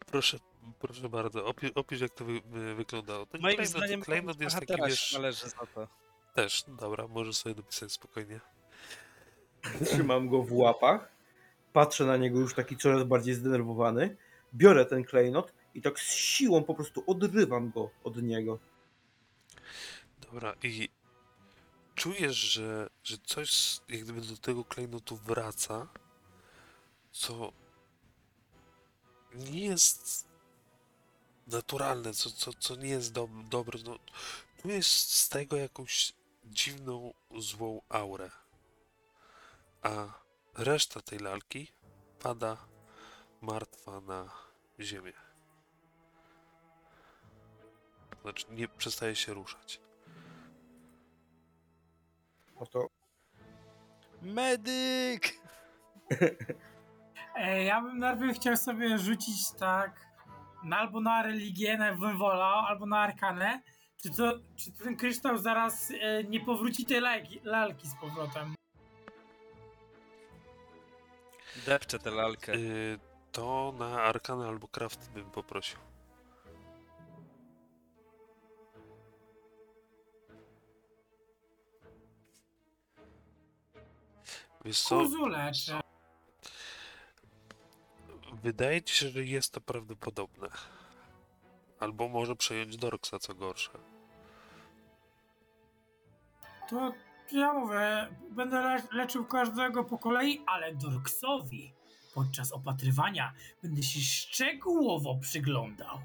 [0.06, 0.38] Proszę,
[0.78, 3.26] proszę bardzo, opi opisz jak to wy wy wyglądało.
[3.26, 5.88] Ten Moim klejnot, zdaniem klejnot jest taki, bohatera wiesz, należy za to.
[6.34, 8.40] też, dobra, możesz sobie dopisać spokojnie.
[9.84, 11.12] Trzymam go w łapach.
[11.72, 14.16] Patrzę na niego już taki coraz bardziej zdenerwowany.
[14.54, 18.58] Biorę ten klejnot i tak z siłą po prostu odrywam go od niego.
[20.20, 20.88] Dobra, i
[21.94, 25.88] czujesz, że, że coś jak gdyby do tego klejnotu wraca,
[27.12, 27.52] co
[29.34, 30.26] nie jest
[31.46, 33.78] naturalne, co, co, co nie jest dob dobre.
[33.84, 33.98] No,
[34.62, 36.12] tu jest z tego jakąś
[36.44, 38.30] dziwną, złą aurę.
[39.82, 40.06] A
[40.54, 41.68] reszta tej lalki
[42.22, 42.56] pada
[43.40, 44.28] martwa na
[44.80, 45.12] ziemię.
[48.22, 49.80] Znaczy, nie przestaje się ruszać.
[52.56, 52.88] Oto
[54.22, 55.22] Medyk!
[57.34, 60.06] E, ja bym najpierw chciał sobie rzucić tak
[60.64, 63.62] na, albo na religię, na bym wolał, albo na arkanę.
[64.02, 68.57] Czy, to, czy ten kryształ zaraz e, nie powróci tej lalki, lalki z powrotem?
[71.68, 72.52] Depczę tę lalkę.
[72.54, 72.98] Y,
[73.32, 75.78] to na Arkana albo Craft bym poprosił.
[84.64, 85.04] Wiesz co,
[88.42, 90.48] wydaje ci się, że jest to prawdopodobne.
[91.80, 93.70] Albo może przejąć Dorksa, co gorsze.
[96.70, 96.92] To
[97.32, 101.72] ja mówię, będę le leczył każdego po kolei, ale Dorksowi
[102.14, 105.98] podczas opatrywania będę się szczegółowo przyglądał.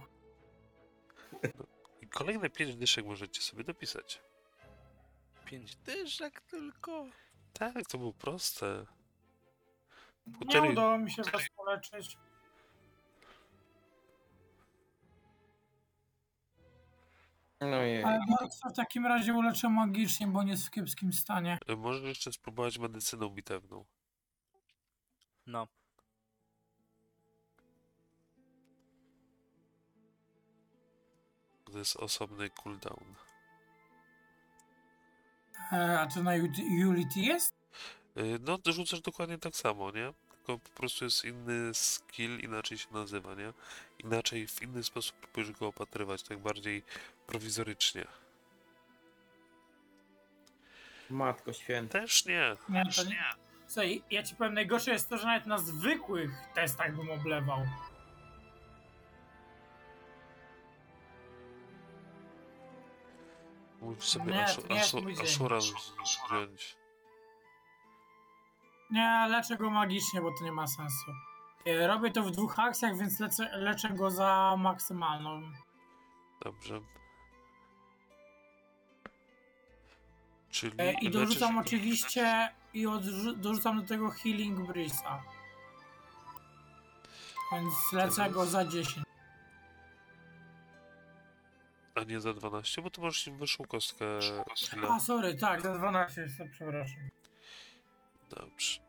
[2.09, 4.21] Kolejne pięć dyszek możecie sobie dopisać.
[5.45, 7.05] Pięć dyszek tylko.
[7.53, 8.85] Tak, to było proste.
[10.27, 12.17] Nie udało mi się was poleczyć.
[17.71, 18.03] No jej.
[18.03, 21.57] Ale Dorksa w takim razie uleczę magicznie, bo nie jest w kiepskim stanie.
[21.69, 23.85] y, możesz jeszcze spróbować medycyną bitewną.
[25.47, 25.67] No.
[31.71, 33.15] To jest osobny cooldown.
[35.71, 36.31] E, a to na
[36.87, 37.53] Unity jest?
[38.17, 40.13] Y, No, ty rzucasz dokładnie tak samo, nie?
[40.31, 43.53] Tylko po prostu jest inny skill, inaczej się nazywa, nie?
[43.99, 46.83] Inaczej, w inny sposób próbujesz go opatrywać, tak bardziej
[47.27, 48.05] prowizorycznie.
[51.09, 51.99] Matko święta.
[51.99, 52.55] Też nie.
[52.69, 53.23] Nie, to nie.
[53.67, 57.59] Słuchaj, ja ci powiem, najgorsze jest to, że nawet na zwykłych testach bym oblewał.
[63.81, 65.25] Musisz sobie Nie, to nie jest aszu, mój dzień.
[65.25, 66.77] Ashura wziąć.
[68.91, 71.11] Nie, leczę go magicznie, bo to nie ma sensu.
[71.65, 75.41] E, Robię to w dwóch akcjach, więc leczę, leczę go za maksymalną.
[76.41, 76.81] Dobrze.
[80.53, 85.23] Czyli E, I leczysz- dorzucam oczywiście i odrzu- dorzucam do tego Healing Breeza.
[87.51, 89.05] Więc lecę go za 10.
[91.95, 94.05] A nie za 12, bo to masz wyższą kostkę.
[94.89, 97.09] A, sorry, tak, za 12 jeszcze, przepraszam.
[98.29, 98.79] Dobrze.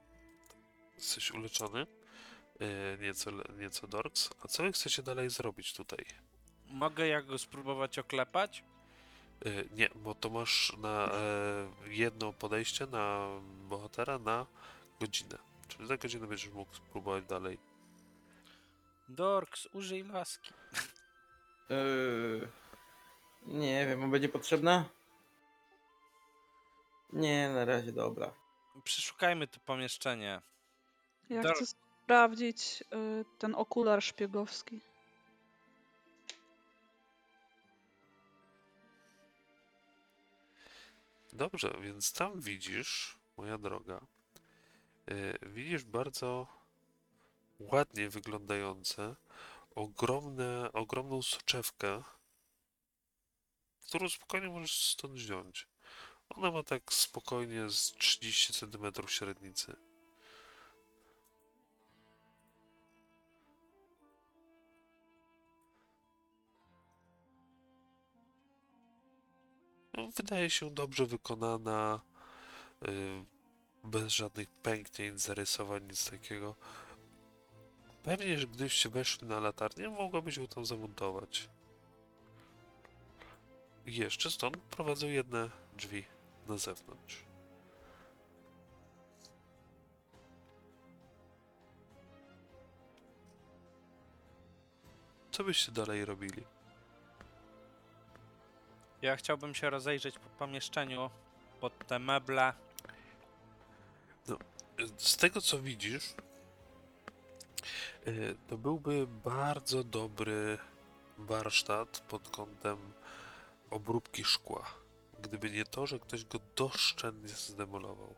[0.94, 1.86] Jesteś uleczony.
[2.60, 4.30] E, nieco, le- nieco Dorks.
[4.44, 6.04] A co wy chcecie dalej zrobić tutaj?
[6.66, 8.64] Mogę ja go spróbować oklepać?
[9.46, 13.28] E, nie, bo to masz na e, jedno podejście na
[13.68, 14.46] bohatera na
[15.00, 15.38] godzinę.
[15.68, 17.58] Czyli za godzinę będziesz mógł spróbować dalej.
[19.08, 20.52] Dorks, użyj laski.
[21.70, 22.48] Yy,
[23.46, 24.84] nie wiem, on będzie potrzebna?
[27.12, 28.34] Nie, na razie dobra.
[28.84, 30.42] Przeszukajmy to pomieszczenie.
[31.30, 34.80] Ja Dar- chcę sprawdzić y, ten okular szpiegowski.
[41.34, 44.00] Dobrze, więc tam widzisz, moja droga,
[45.06, 46.46] e, widzisz bardzo
[47.58, 49.16] ładnie wyglądające,
[49.74, 52.02] ogromne, ogromną soczewkę,
[53.88, 55.66] którą spokojnie możesz stąd wziąć.
[56.28, 59.76] Ona ma tak spokojnie z 30 cm średnicy.
[69.96, 72.00] No, wydaje się dobrze wykonana,
[72.88, 73.24] y,
[73.84, 76.54] bez żadnych pęknięć, zarysowań, nic takiego.
[78.02, 81.48] Pewnie, że gdybyście weszli na latarnię, mogłabyś ją tam zamontować.
[83.86, 86.04] Jeszcze stąd prowadzą jedne drzwi
[86.48, 87.24] na zewnątrz.
[95.30, 96.53] Co byście dalej robili?
[99.04, 101.10] Ja chciałbym się rozejrzeć po pomieszczeniu,
[101.60, 102.52] pod te meble.
[104.96, 106.14] z tego co widzisz,
[108.06, 110.58] y, to byłby bardzo dobry
[111.18, 112.92] warsztat pod kątem
[113.70, 114.64] obróbki szkła.
[115.22, 118.14] Gdyby nie to, że ktoś go doszczętnie zdemolował.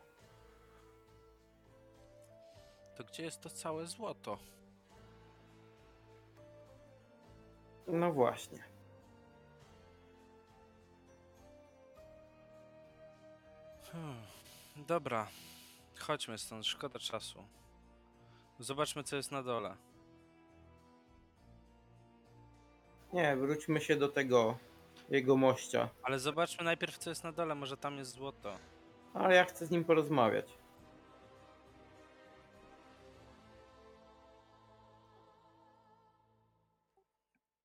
[2.97, 4.39] To gdzie jest to całe złoto?
[7.87, 8.76] No właśnie.
[13.97, 14.17] Hmm.
[14.77, 15.29] Dobra,
[15.99, 17.45] chodźmy stąd, szkoda czasu.
[18.59, 19.77] Zobaczmy, co jest na dole.
[23.13, 24.59] Nie, wróćmy się do tego
[25.09, 25.89] jego mościa.
[26.03, 28.59] Ale zobaczmy najpierw, co jest na dole, może tam jest złoto.
[29.15, 30.47] Ale ja chcę z nim porozmawiać.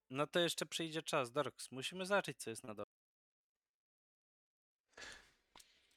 [0.10, 1.72] No to jeszcze przyjdzie czas, Dorks.
[1.72, 3.01] Musimy zobaczyć, co jest na dole.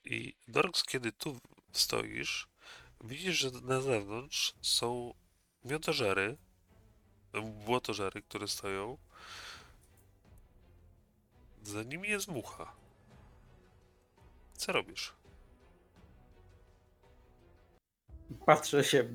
[0.05, 1.39] I Dorks, kiedy tu
[1.73, 2.49] stoisz,
[3.05, 5.15] widzisz, że na zewnątrz są
[5.65, 6.37] miotożery,
[7.43, 8.99] błotożery, które stoją.
[11.63, 12.73] Za nimi jest mucha.
[14.57, 15.13] Co robisz?
[18.47, 19.09] Patrzę się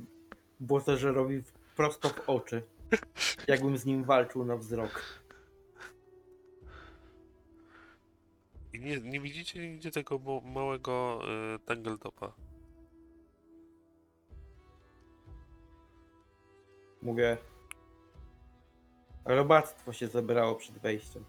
[0.60, 1.44] Błotożerowi
[1.76, 2.64] prosto w oczy.
[3.48, 5.19] Jakbym z nim walczył na wzrok.
[8.80, 11.22] I nie, nie widzicie nigdzie tego małego
[11.56, 12.34] y, tangletopa.
[17.02, 17.38] Mówię.
[19.26, 21.26] Robactwo się zebrało przed wejściem.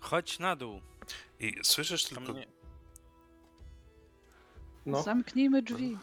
[0.00, 0.80] Chodź na dół.
[1.40, 2.46] I słyszysz Tam tylko, nie...
[4.86, 5.98] No, Zamknijmy drzwi.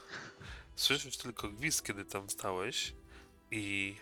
[0.76, 2.94] słyszysz tylko gwizd, kiedy tam stałeś
[3.52, 3.96] i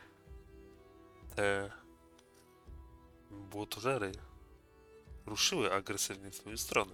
[1.35, 1.71] te
[3.31, 4.11] błotożery
[5.31, 6.93] ruszyły agresywnie w twoją stronę.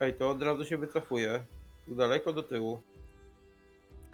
[0.00, 1.44] ej, to od razu się wycofuję.
[1.86, 2.82] Tu daleko do tyłu.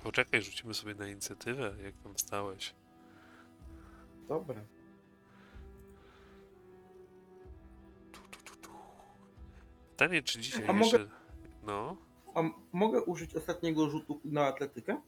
[0.03, 2.75] Poczekaj, rzucimy sobie na inicjatywę, jak tam stałeś.
[4.29, 4.61] Dobra.
[8.13, 8.71] Tu, tu, tu, tu.
[9.91, 11.09] Pytanie, czy dzisiaj A mogę- jeszcze...
[11.63, 11.97] No,
[12.35, 15.01] A m- mogę użyć ostatniego rzutu na atletykę?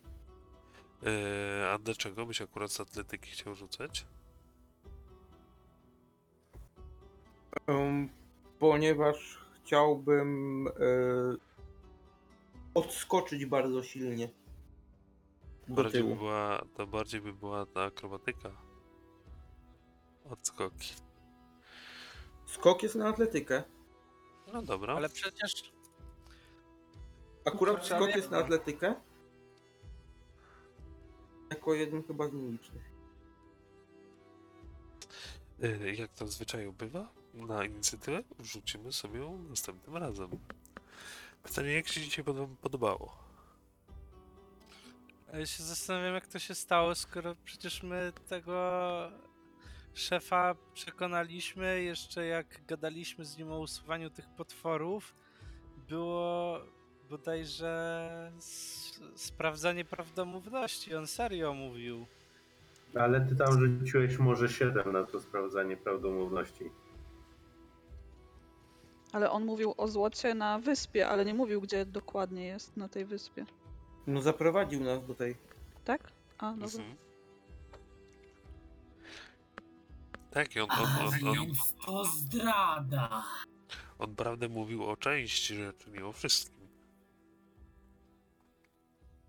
[1.06, 4.06] E, a dlaczego byś akurat z atletyki chciał rzucać?
[8.58, 10.72] Ponieważ chciałbym e,
[12.74, 14.28] odskoczyć bardzo silnie
[15.68, 18.50] Bardziej by była, to bardziej by była ta akrobatyka.
[20.30, 20.94] Odskoki.
[22.46, 23.62] Skok jest na atletykę.
[24.52, 24.94] No dobra.
[24.94, 25.72] Ale przecież
[27.44, 28.94] Akurat skok jest na atletykę.
[31.50, 32.90] Jako jeden chyba z nielicznych.
[35.62, 40.28] E, jak to w zwyczaju bywa, na inicjatywę wrzucimy sobie ją następnym razem.
[41.42, 43.16] Pytanie, jak się dzisiaj pod- podobało?
[45.32, 48.80] Ja się zastanawiam, jak to się stało, skoro przecież my tego
[49.94, 55.14] szefa przekonaliśmy, jeszcze jak gadaliśmy z nim o usuwaniu tych potworów,
[55.88, 56.58] było
[57.10, 58.32] bodajże
[59.16, 60.94] sprawdzanie prawdomówności.
[60.94, 62.06] On serio mówił.
[62.94, 66.64] Ale ty tam rzuciłeś może 7 na to sprawdzanie prawdomówności.
[69.16, 73.04] Ale on mówił o złocie na wyspie, ale nie mówił, gdzie dokładnie jest na tej
[73.04, 73.46] wyspie.
[74.06, 75.36] No zaprowadził nas do tej.
[75.84, 76.12] Tak?
[76.38, 76.66] A, dobra.
[76.66, 76.96] Mhm.
[80.30, 83.24] Tak, i on, A on, on, on, więc to zdrada.
[83.98, 86.68] on prawdę mówił o części rzeczy, nie o wszystkim.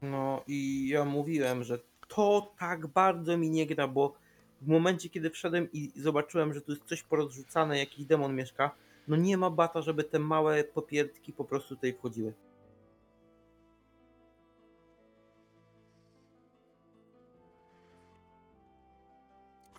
[0.01, 4.13] No i ja mówiłem, że to tak bardzo mi nie gra, bo
[4.61, 8.71] w momencie, kiedy wszedłem i zobaczyłem, że tu jest coś porozrzucane, jakiś demon mieszka,
[9.07, 12.33] no nie ma bata, żeby te małe popierdki po prostu tutaj wchodziły.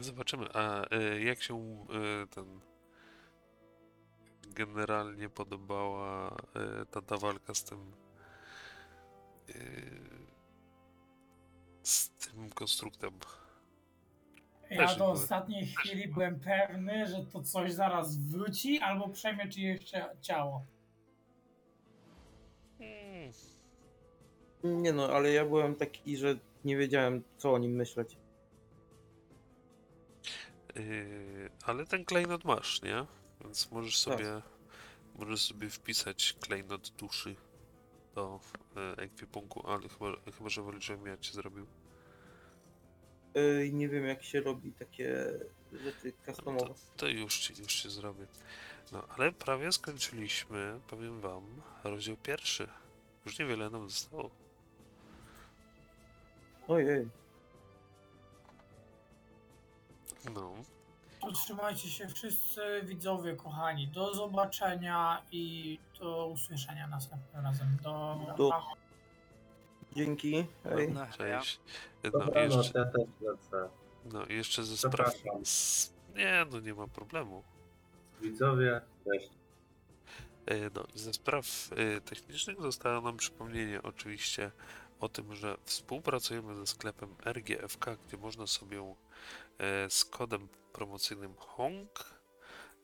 [0.00, 0.46] Zobaczymy.
[0.54, 2.60] A e, jak się e, ten
[4.46, 7.92] generalnie podobała e, ta, ta walka z tym
[9.48, 9.52] e,
[11.82, 13.10] z tym konstruktem?
[14.70, 20.20] Ja do ostatniej chwili byłem pewny, że to coś zaraz wróci albo przejmie czyjeś cia-
[20.20, 20.66] ciało.
[22.78, 23.32] Hmm.
[24.82, 28.16] Nie no, ale ja byłem taki, że nie wiedziałem, co o nim myśleć.
[30.76, 30.80] E,
[31.64, 33.04] ale ten klejnot masz, nie?
[33.40, 34.14] Więc możesz Tak.
[34.18, 34.42] sobie
[35.14, 37.36] możesz sobie wpisać klejnot duszy
[38.14, 38.40] do
[38.76, 40.06] e, ekwipunku, ale chyba,
[40.38, 41.66] chyba że wolisz, żebym ja ci zrobił.
[43.38, 45.14] Yy, nie wiem, jak się robi takie
[45.72, 46.66] rzeczy No customowe.
[46.66, 48.26] to, to już ci, już ci zrobię.
[48.92, 51.44] No, ale prawie skończyliśmy, powiem wam,
[51.84, 52.68] rozdział pierwszy.
[53.26, 54.30] Już niewiele nam zostało.
[56.68, 57.08] Ojej.
[60.34, 60.52] No,
[61.20, 63.88] To trzymajcie się wszyscy widzowie kochani.
[63.88, 67.76] Do zobaczenia i do usłyszenia następnym razem.
[67.82, 68.20] Do...
[68.36, 68.62] Do-
[69.96, 70.46] Dzięki.
[70.64, 70.88] Hej.
[70.92, 71.60] No, cześć.
[72.04, 73.68] No, Dobranoc, jeszcze, ja też lecę.
[74.04, 74.92] no, jeszcze ze spraw...
[75.16, 75.42] Zapraszam.
[76.16, 77.42] Nie, no nie ma problemu.
[78.20, 79.30] Widzowie, cześć.
[80.46, 84.50] E, No, i ze spraw e, technicznych zostało nam przypomnienie oczywiście
[85.00, 88.94] o tym, że współpracujemy ze sklepem RGFK, gdzie można sobie
[89.58, 92.04] e, z kodem promocyjnym HONG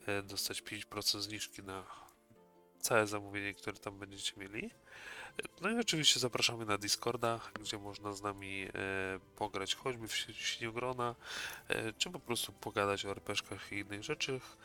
[0.06, 1.84] e, dostać 5% zniżki na
[2.80, 4.70] całe zamówienie, które tam będziecie mieli.
[5.60, 8.70] No i oczywiście zapraszamy na Discorda, gdzie można z nami e,
[9.36, 11.14] pograć choćby w si- Śniogrona,
[11.68, 14.56] e, czy po prostu pogadać o RPszkach i innych rzeczach.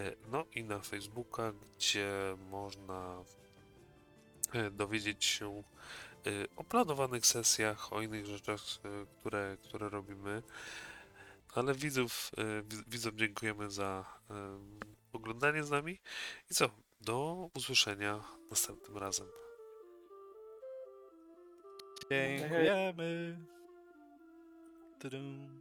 [0.00, 3.24] E, No i na Facebooka, gdzie można
[4.72, 5.62] dowiedzieć się
[6.56, 8.60] o planowanych sesjach, o innych rzeczach,
[9.20, 10.42] które, które robimy.
[11.54, 12.30] Ale widzów,
[12.64, 14.04] wi- widzom dziękujemy za
[15.12, 16.00] oglądanie z nami.
[16.50, 16.70] I co?
[17.00, 19.26] Do usłyszenia następnym razem.
[22.10, 23.36] Dziękujemy.
[24.98, 25.60] Tudum.